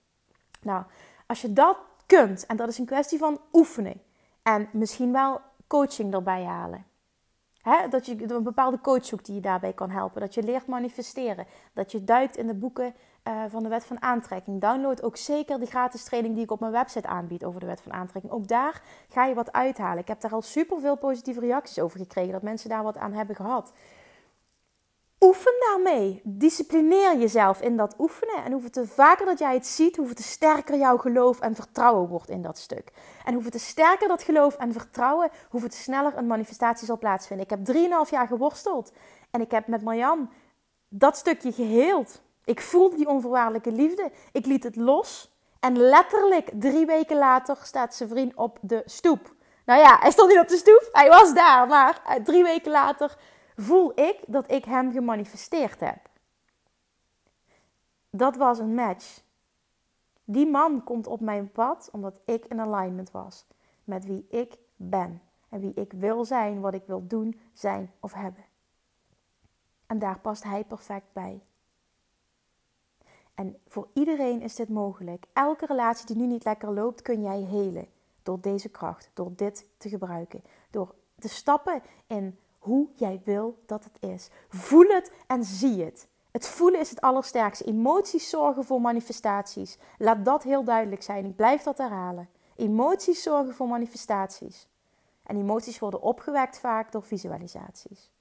Nou, 0.62 0.84
als 1.26 1.42
je 1.42 1.54
dat 1.54 1.78
kunt, 2.06 2.46
en 2.46 2.58
dat 2.58 2.70
is 2.70 2.78
een 2.78 2.86
kwestie 2.86 3.18
van 3.20 3.40
oefenen 3.54 4.02
en 4.44 4.70
misschien 4.72 5.12
wel 5.12 5.42
coaching 5.68 6.14
erbij 6.14 6.44
halen. 6.44 6.86
dat 7.90 8.06
je 8.06 8.34
een 8.34 8.44
bepaalde 8.44 8.82
coach 8.82 9.06
zoekt 9.06 9.26
die 9.26 9.36
je 9.36 9.42
daarbij 9.42 9.74
kan 9.74 9.90
helpen. 9.90 10.22
Dat 10.22 10.34
je 10.34 10.44
leert 10.44 10.68
manifesteren. 10.68 11.46
Dat 11.74 11.92
je 11.92 12.04
duikt 12.04 12.38
in 12.38 12.48
de 12.48 12.54
boeken 12.54 12.94
uh, 13.28 13.44
van 13.48 13.64
de 13.64 13.70
wet 13.70 13.86
van 13.86 14.02
aantrekking. 14.02 14.62
Download 14.62 15.02
ook 15.02 15.18
zeker 15.18 15.60
de 15.60 15.66
gratis 15.66 16.04
training 16.04 16.34
die 16.34 16.44
ik 16.44 16.52
op 16.52 16.60
mijn 16.60 16.72
website 16.72 17.08
aanbied 17.08 17.46
over 17.46 17.60
de 17.60 17.66
wet 17.66 17.82
van 17.82 17.94
aantrekking. 17.94 18.34
Ook 18.34 18.48
daar 18.48 18.82
ga 19.10 19.26
je 19.26 19.34
wat 19.34 19.52
uithalen. 19.52 20.00
Ik 20.00 20.08
heb 20.08 20.22
daar 20.22 20.34
al 20.34 20.42
super 20.42 20.80
veel 20.80 20.98
positieve 20.98 21.40
reacties 21.40 21.80
over 21.80 22.00
gekregen. 22.00 22.32
Dat 22.32 22.42
mensen 22.42 22.70
daar 22.70 22.84
wat 22.84 22.98
aan 22.98 23.14
hebben 23.14 23.36
gehad. 23.36 23.74
Oefen 25.20 25.54
daarmee. 25.60 26.22
Disciplineer 26.24 27.18
jezelf 27.18 27.62
in 27.62 27.78
dat 27.78 27.96
oefenen. 27.98 28.44
En 28.44 28.52
hoeveel 28.52 28.70
te 28.70 28.88
vaker 28.88 29.26
dat 29.26 29.40
jij 29.40 29.54
het 29.54 29.68
ziet, 29.68 29.98
hoeveel 29.98 30.16
te 30.16 30.24
sterker 30.24 30.78
jouw 30.78 30.98
geloof 30.98 31.40
en 31.40 31.56
vertrouwen 31.56 32.08
wordt 32.08 32.30
in 32.30 32.42
dat 32.42 32.58
stuk. 32.58 32.92
En 33.26 33.34
hoeveel 33.34 33.52
te 33.52 33.60
sterker 33.60 34.08
dat 34.08 34.24
geloof 34.24 34.56
en 34.56 34.74
vertrouwen, 34.74 35.30
hoeveel 35.50 35.70
te 35.70 35.78
sneller 35.78 36.18
een 36.18 36.28
manifestatie 36.28 36.86
zal 36.86 36.98
plaatsvinden. 36.98 37.46
Ik 37.46 37.52
heb 37.52 37.76
3,5 38.06 38.10
jaar 38.10 38.28
geworsteld. 38.28 38.92
En 39.32 39.42
ik 39.42 39.52
heb 39.52 39.68
met 39.68 39.84
Marjan 39.84 40.30
dat 40.90 41.18
stukje 41.18 41.52
geheeld. 41.52 42.22
Ik 42.46 42.62
voelde 42.62 42.96
die 42.96 43.08
onvoorwaardelijke 43.08 43.72
liefde. 43.72 44.12
Ik 44.32 44.46
liet 44.46 44.64
het 44.64 44.76
los. 44.76 45.36
En 45.60 45.78
letterlijk 45.78 46.50
drie 46.54 46.86
weken 46.86 47.18
later 47.18 47.58
staat 47.64 47.96
zijn 47.96 48.10
vriend 48.10 48.36
op 48.36 48.58
de 48.62 48.82
stoep. 48.86 49.36
Nou 49.66 49.80
ja, 49.80 49.98
hij 50.00 50.12
stond 50.12 50.30
niet 50.30 50.40
op 50.40 50.48
de 50.48 50.58
stoep. 50.58 50.90
Hij 50.92 51.10
was 51.10 51.34
daar. 51.34 51.68
Maar 51.68 52.02
eh, 52.06 52.16
drie 52.24 52.44
weken 52.44 52.72
later 52.72 53.18
voel 53.58 54.00
ik 54.00 54.24
dat 54.28 54.52
ik 54.52 54.66
hem 54.66 54.92
gemanifesteerd 54.92 55.80
heb. 55.80 56.10
Dat 58.10 58.36
was 58.36 58.60
een 58.60 58.74
match. 58.74 59.22
Die 60.24 60.48
man 60.48 60.84
komt 60.84 61.08
op 61.08 61.20
mijn 61.20 61.52
pad 61.52 61.90
omdat 61.92 62.20
ik 62.26 62.46
in 62.46 62.60
alignment 62.60 63.12
was 63.12 63.46
met 63.84 64.06
wie 64.06 64.26
ik 64.30 64.58
ben 64.76 65.22
en 65.50 65.60
wie 65.60 65.74
ik 65.74 65.92
wil 65.92 66.26
zijn, 66.26 66.60
wat 66.60 66.74
ik 66.74 66.84
wil 66.86 67.08
doen, 67.08 67.40
zijn 67.54 67.92
of 68.00 68.14
hebben. 68.14 68.46
En 69.88 70.00
daar 70.00 70.20
past 70.20 70.44
hij 70.44 70.64
perfect 70.64 71.14
bij. 71.14 71.42
En 73.34 73.58
voor 73.68 73.88
iedereen 73.94 74.42
is 74.42 74.56
dit 74.56 74.70
mogelijk. 74.70 75.26
Elke 75.34 75.66
relatie 75.66 76.06
die 76.06 76.16
nu 76.16 76.26
niet 76.26 76.44
lekker 76.44 76.74
loopt, 76.74 77.02
kun 77.02 77.22
jij 77.22 77.42
helen 77.42 77.88
door 78.24 78.42
deze 78.42 78.70
kracht, 78.70 79.10
door 79.14 79.32
dit 79.36 79.66
te 79.78 79.90
gebruiken, 79.90 80.44
door 80.70 80.96
te 81.20 81.30
stappen 81.30 81.82
in 82.08 82.40
hoe 82.68 82.88
jij 82.94 83.22
wil 83.24 83.64
dat 83.66 83.84
het 83.84 84.12
is. 84.12 84.30
Voel 84.50 84.88
het 84.88 85.12
en 85.28 85.44
zie 85.44 85.84
het. 85.84 86.08
Het 86.32 86.48
voelen 86.48 86.80
is 86.80 86.90
het 86.90 87.02
allersterkste. 87.02 87.64
Emoties 87.64 88.30
zorgen 88.30 88.64
voor 88.64 88.82
manifestaties. 88.82 89.78
Laat 89.98 90.26
dat 90.26 90.44
heel 90.44 90.64
duidelijk 90.64 91.04
zijn. 91.04 91.26
Ik 91.26 91.36
blijf 91.36 91.64
dat 91.64 91.78
herhalen. 91.78 92.30
Emoties 92.56 93.24
zorgen 93.24 93.54
voor 93.54 93.68
manifestaties. 93.68 94.68
En 95.24 95.38
emoties 95.38 95.80
worden 95.80 96.02
opgewekt 96.02 96.60
vaak 96.60 96.92
door 96.92 97.04
visualisaties. 97.04 98.12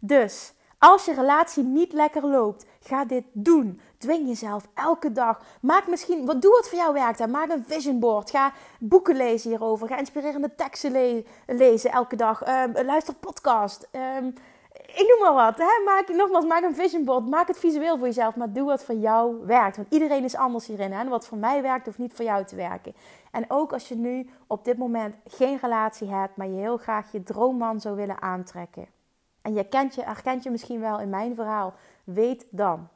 Dus 0.00 0.54
als 0.80 1.04
je 1.04 1.14
relatie 1.14 1.62
niet 1.62 1.92
lekker 1.92 2.26
loopt, 2.26 2.66
ga 2.80 3.04
dit 3.04 3.24
doen. 3.32 3.80
Dwing 3.98 4.28
jezelf 4.28 4.68
elke 4.74 5.12
dag. 5.12 5.40
Maak 5.60 5.88
misschien, 5.88 6.26
wat 6.26 6.42
doe 6.42 6.50
wat 6.50 6.68
voor 6.68 6.78
jou 6.78 6.92
werkt. 6.92 7.26
Maak 7.26 7.50
een 7.50 7.64
vision 7.66 7.98
board. 7.98 8.30
Ga 8.30 8.52
boeken 8.78 9.16
lezen 9.16 9.50
hierover. 9.50 9.88
Ga 9.88 9.98
inspirerende 9.98 10.54
teksten 10.54 11.24
lezen 11.46 11.90
elke 11.90 12.16
dag. 12.16 12.48
Uh, 12.48 12.62
luister 12.84 13.14
podcast. 13.14 13.88
Um, 13.92 14.34
ik 14.72 15.06
noem 15.08 15.34
maar 15.34 15.44
wat. 15.44 15.58
Hè? 15.58 15.84
Maak, 15.84 16.08
nogmaals, 16.08 16.44
maak 16.44 16.62
een 16.62 16.74
vision 16.74 17.04
board. 17.04 17.28
Maak 17.28 17.48
het 17.48 17.58
visueel 17.58 17.96
voor 17.96 18.06
jezelf. 18.06 18.36
Maar 18.36 18.52
doe 18.52 18.64
wat 18.64 18.84
voor 18.84 18.94
jou 18.94 19.46
werkt. 19.46 19.76
Want 19.76 19.88
iedereen 19.90 20.24
is 20.24 20.36
anders 20.36 20.66
hierin. 20.66 20.92
Hè? 20.92 21.08
Wat 21.08 21.26
voor 21.26 21.38
mij 21.38 21.62
werkt, 21.62 21.86
hoeft 21.86 21.98
niet 21.98 22.14
voor 22.14 22.24
jou 22.24 22.44
te 22.44 22.56
werken. 22.56 22.94
En 23.30 23.44
ook 23.48 23.72
als 23.72 23.88
je 23.88 23.96
nu 23.96 24.30
op 24.46 24.64
dit 24.64 24.78
moment 24.78 25.16
geen 25.26 25.58
relatie 25.60 26.08
hebt, 26.08 26.36
maar 26.36 26.48
je 26.48 26.60
heel 26.60 26.76
graag 26.76 27.12
je 27.12 27.22
droomman 27.22 27.80
zou 27.80 27.96
willen 27.96 28.22
aantrekken. 28.22 28.98
En 29.42 29.54
je, 29.54 29.68
kent 29.68 29.94
je 29.94 30.02
herkent 30.02 30.42
je 30.42 30.50
misschien 30.50 30.80
wel 30.80 31.00
in 31.00 31.10
mijn 31.10 31.34
verhaal. 31.34 31.74
Weet 32.04 32.46
dan 32.50 32.88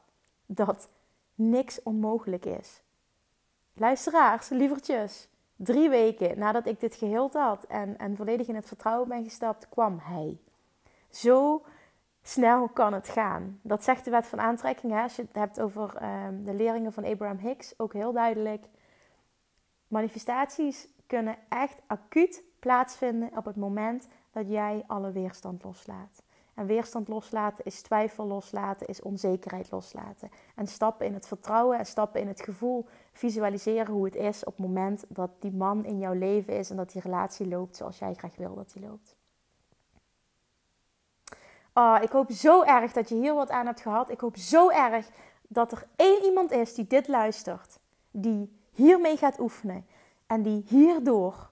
dat 0.45 0.89
niks 1.35 1.83
onmogelijk 1.83 2.45
is. 2.45 2.83
Luisteraars, 3.73 4.49
lievertjes. 4.49 5.29
Drie 5.55 5.89
weken 5.89 6.39
nadat 6.39 6.65
ik 6.65 6.79
dit 6.79 6.95
geheeld 6.95 7.33
had 7.33 7.63
en, 7.63 7.97
en 7.97 8.15
volledig 8.15 8.47
in 8.47 8.55
het 8.55 8.67
vertrouwen 8.67 9.07
ben 9.07 9.23
gestapt, 9.23 9.69
kwam 9.69 9.99
hij. 10.01 10.37
Zo 11.09 11.65
snel 12.21 12.67
kan 12.67 12.93
het 12.93 13.09
gaan. 13.09 13.59
Dat 13.61 13.83
zegt 13.83 14.05
de 14.05 14.11
wet 14.11 14.25
van 14.25 14.39
aantrekking. 14.39 14.93
Hè? 14.93 15.01
Als 15.01 15.15
je 15.15 15.21
het 15.21 15.35
hebt 15.35 15.61
over 15.61 15.95
ehm, 15.95 16.43
de 16.43 16.53
leerlingen 16.53 16.93
van 16.93 17.05
Abraham 17.05 17.37
Hicks, 17.37 17.79
ook 17.79 17.93
heel 17.93 18.11
duidelijk. 18.11 18.65
Manifestaties 19.87 20.87
kunnen 21.07 21.37
echt 21.49 21.81
acuut 21.87 22.43
plaatsvinden 22.59 23.37
op 23.37 23.45
het 23.45 23.55
moment 23.55 24.07
dat 24.31 24.49
jij 24.49 24.83
alle 24.87 25.11
weerstand 25.11 25.63
loslaat. 25.63 26.23
En 26.55 26.65
weerstand 26.65 27.07
loslaten 27.07 27.65
is 27.65 27.81
twijfel 27.81 28.25
loslaten, 28.25 28.87
is 28.87 29.01
onzekerheid 29.01 29.71
loslaten. 29.71 30.29
En 30.55 30.67
stappen 30.67 31.05
in 31.05 31.13
het 31.13 31.27
vertrouwen 31.27 31.77
en 31.77 31.85
stappen 31.85 32.21
in 32.21 32.27
het 32.27 32.41
gevoel. 32.41 32.85
Visualiseren 33.11 33.93
hoe 33.93 34.05
het 34.05 34.15
is 34.15 34.43
op 34.43 34.57
het 34.57 34.65
moment 34.65 35.05
dat 35.07 35.29
die 35.39 35.53
man 35.53 35.85
in 35.85 35.99
jouw 35.99 36.13
leven 36.13 36.57
is 36.57 36.69
en 36.69 36.75
dat 36.75 36.91
die 36.91 37.01
relatie 37.01 37.47
loopt 37.47 37.75
zoals 37.75 37.99
jij 37.99 38.13
graag 38.13 38.35
wil 38.35 38.55
dat 38.55 38.71
die 38.73 38.87
loopt. 38.87 39.15
Oh, 41.73 41.97
ik 42.01 42.11
hoop 42.11 42.31
zo 42.31 42.63
erg 42.63 42.91
dat 42.91 43.09
je 43.09 43.15
hier 43.15 43.33
wat 43.33 43.49
aan 43.49 43.65
hebt 43.65 43.81
gehad. 43.81 44.09
Ik 44.09 44.19
hoop 44.19 44.37
zo 44.37 44.69
erg 44.69 45.09
dat 45.47 45.71
er 45.71 45.87
één 45.95 46.23
iemand 46.23 46.51
is 46.51 46.73
die 46.73 46.87
dit 46.87 47.07
luistert. 47.07 47.79
Die 48.11 48.59
hiermee 48.71 49.17
gaat 49.17 49.39
oefenen. 49.39 49.85
En 50.27 50.41
die 50.41 50.63
hierdoor 50.67 51.49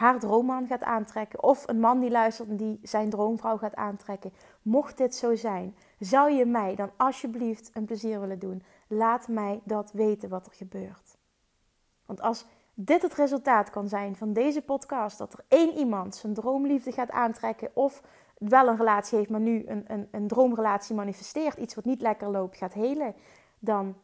haar 0.00 0.18
droomman 0.18 0.66
gaat 0.66 0.82
aantrekken. 0.82 1.42
Of 1.42 1.68
een 1.68 1.80
man 1.80 2.00
die 2.00 2.10
luistert 2.10 2.48
en 2.48 2.56
die 2.56 2.78
zijn 2.82 3.10
droomvrouw 3.10 3.56
gaat 3.56 3.74
aantrekken. 3.74 4.32
Mocht 4.62 4.96
dit 4.96 5.14
zo 5.14 5.34
zijn, 5.34 5.76
zou 5.98 6.30
je 6.32 6.46
mij 6.46 6.74
dan 6.74 6.90
alsjeblieft 6.96 7.70
een 7.74 7.84
plezier 7.84 8.20
willen 8.20 8.38
doen? 8.38 8.62
Laat 8.86 9.28
mij 9.28 9.60
dat 9.64 9.92
weten 9.92 10.28
wat 10.28 10.46
er 10.46 10.52
gebeurt. 10.52 11.16
Want 12.06 12.20
als 12.20 12.46
dit 12.74 13.02
het 13.02 13.14
resultaat 13.14 13.70
kan 13.70 13.88
zijn 13.88 14.16
van 14.16 14.32
deze 14.32 14.62
podcast, 14.62 15.18
dat 15.18 15.32
er 15.32 15.44
één 15.48 15.78
iemand 15.78 16.14
zijn 16.14 16.34
droomliefde 16.34 16.92
gaat 16.92 17.10
aantrekken 17.10 17.70
of 17.74 18.02
wel 18.38 18.68
een 18.68 18.76
relatie 18.76 19.18
heeft, 19.18 19.30
maar 19.30 19.40
nu 19.40 19.64
een, 19.66 19.84
een, 19.86 20.08
een 20.10 20.28
droomrelatie 20.28 20.94
manifesteert, 20.94 21.58
iets 21.58 21.74
wat 21.74 21.84
niet 21.84 22.00
lekker 22.00 22.28
loopt, 22.28 22.56
gaat 22.56 22.72
helen, 22.72 23.14
dan 23.58 23.96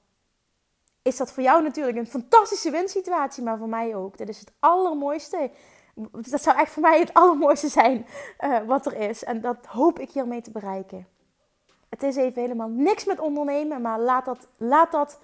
is 1.02 1.16
dat 1.16 1.32
voor 1.32 1.42
jou 1.42 1.62
natuurlijk 1.62 1.96
een 1.96 2.06
fantastische 2.06 2.70
winsituatie, 2.70 3.42
maar 3.42 3.58
voor 3.58 3.68
mij 3.68 3.94
ook. 3.94 4.16
Dit 4.16 4.28
is 4.28 4.40
het 4.40 4.52
allermooiste. 4.58 5.50
Dat 6.10 6.42
zou 6.42 6.58
echt 6.58 6.72
voor 6.72 6.82
mij 6.82 6.98
het 6.98 7.14
allermooiste 7.20 7.68
zijn 7.68 8.06
uh, 8.40 8.58
wat 8.66 8.86
er 8.86 8.96
is. 8.96 9.24
En 9.24 9.40
dat 9.40 9.66
hoop 9.66 9.98
ik 9.98 10.10
hiermee 10.10 10.40
te 10.40 10.50
bereiken. 10.50 11.06
Het 11.88 12.02
is 12.02 12.16
even 12.16 12.42
helemaal 12.42 12.68
niks 12.68 13.04
met 13.04 13.20
ondernemen, 13.20 13.80
maar 13.80 14.00
laat 14.00 14.24
dat, 14.24 14.48
laat 14.56 14.92
dat 14.92 15.18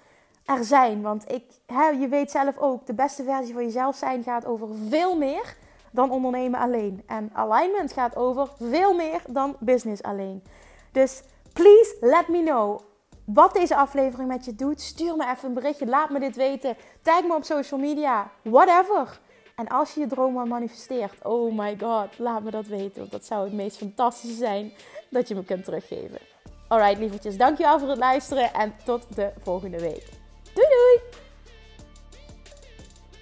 er 0.45 0.63
zijn. 0.63 1.01
Want 1.01 1.31
ik, 1.31 1.43
hè, 1.65 1.87
je 1.87 2.07
weet 2.07 2.31
zelf 2.31 2.57
ook, 2.57 2.85
de 2.85 2.93
beste 2.93 3.23
versie 3.23 3.53
van 3.53 3.63
jezelf 3.63 3.95
zijn 3.95 4.23
gaat 4.23 4.45
over 4.45 4.67
veel 4.89 5.17
meer 5.17 5.55
dan 5.91 6.11
ondernemen 6.11 6.59
alleen. 6.59 7.03
En 7.05 7.29
alignment 7.33 7.93
gaat 7.93 8.15
over 8.15 8.49
veel 8.59 8.93
meer 8.93 9.21
dan 9.27 9.55
business 9.59 10.03
alleen. 10.03 10.43
Dus 10.91 11.23
please 11.53 11.97
let 11.99 12.27
me 12.27 12.43
know 12.43 12.79
wat 13.25 13.53
deze 13.53 13.75
aflevering 13.75 14.29
met 14.29 14.45
je 14.45 14.55
doet. 14.55 14.81
Stuur 14.81 15.15
me 15.15 15.31
even 15.31 15.47
een 15.47 15.53
berichtje. 15.53 15.85
Laat 15.85 16.09
me 16.09 16.19
dit 16.19 16.35
weten. 16.35 16.77
Tag 17.01 17.23
me 17.23 17.35
op 17.35 17.43
social 17.43 17.79
media. 17.79 18.31
Whatever. 18.41 19.19
En 19.55 19.67
als 19.67 19.93
je 19.93 19.99
je 19.99 20.07
droom 20.07 20.47
manifesteert, 20.47 21.25
oh 21.25 21.57
my 21.57 21.77
god, 21.79 22.19
laat 22.19 22.43
me 22.43 22.51
dat 22.51 22.67
weten. 22.67 22.99
Want 22.99 23.11
dat 23.11 23.25
zou 23.25 23.43
het 23.43 23.53
meest 23.53 23.77
fantastische 23.77 24.35
zijn 24.37 24.71
dat 25.09 25.27
je 25.27 25.35
me 25.35 25.43
kunt 25.43 25.63
teruggeven. 25.63 26.19
Alright, 26.67 26.99
lievertjes, 26.99 27.37
dankjewel 27.37 27.79
voor 27.79 27.89
het 27.89 27.97
luisteren 27.97 28.53
en 28.53 28.73
tot 28.85 29.15
de 29.15 29.31
volgende 29.41 29.79
week. 29.79 30.09
Doei 30.53 30.67
doei! 30.67 31.22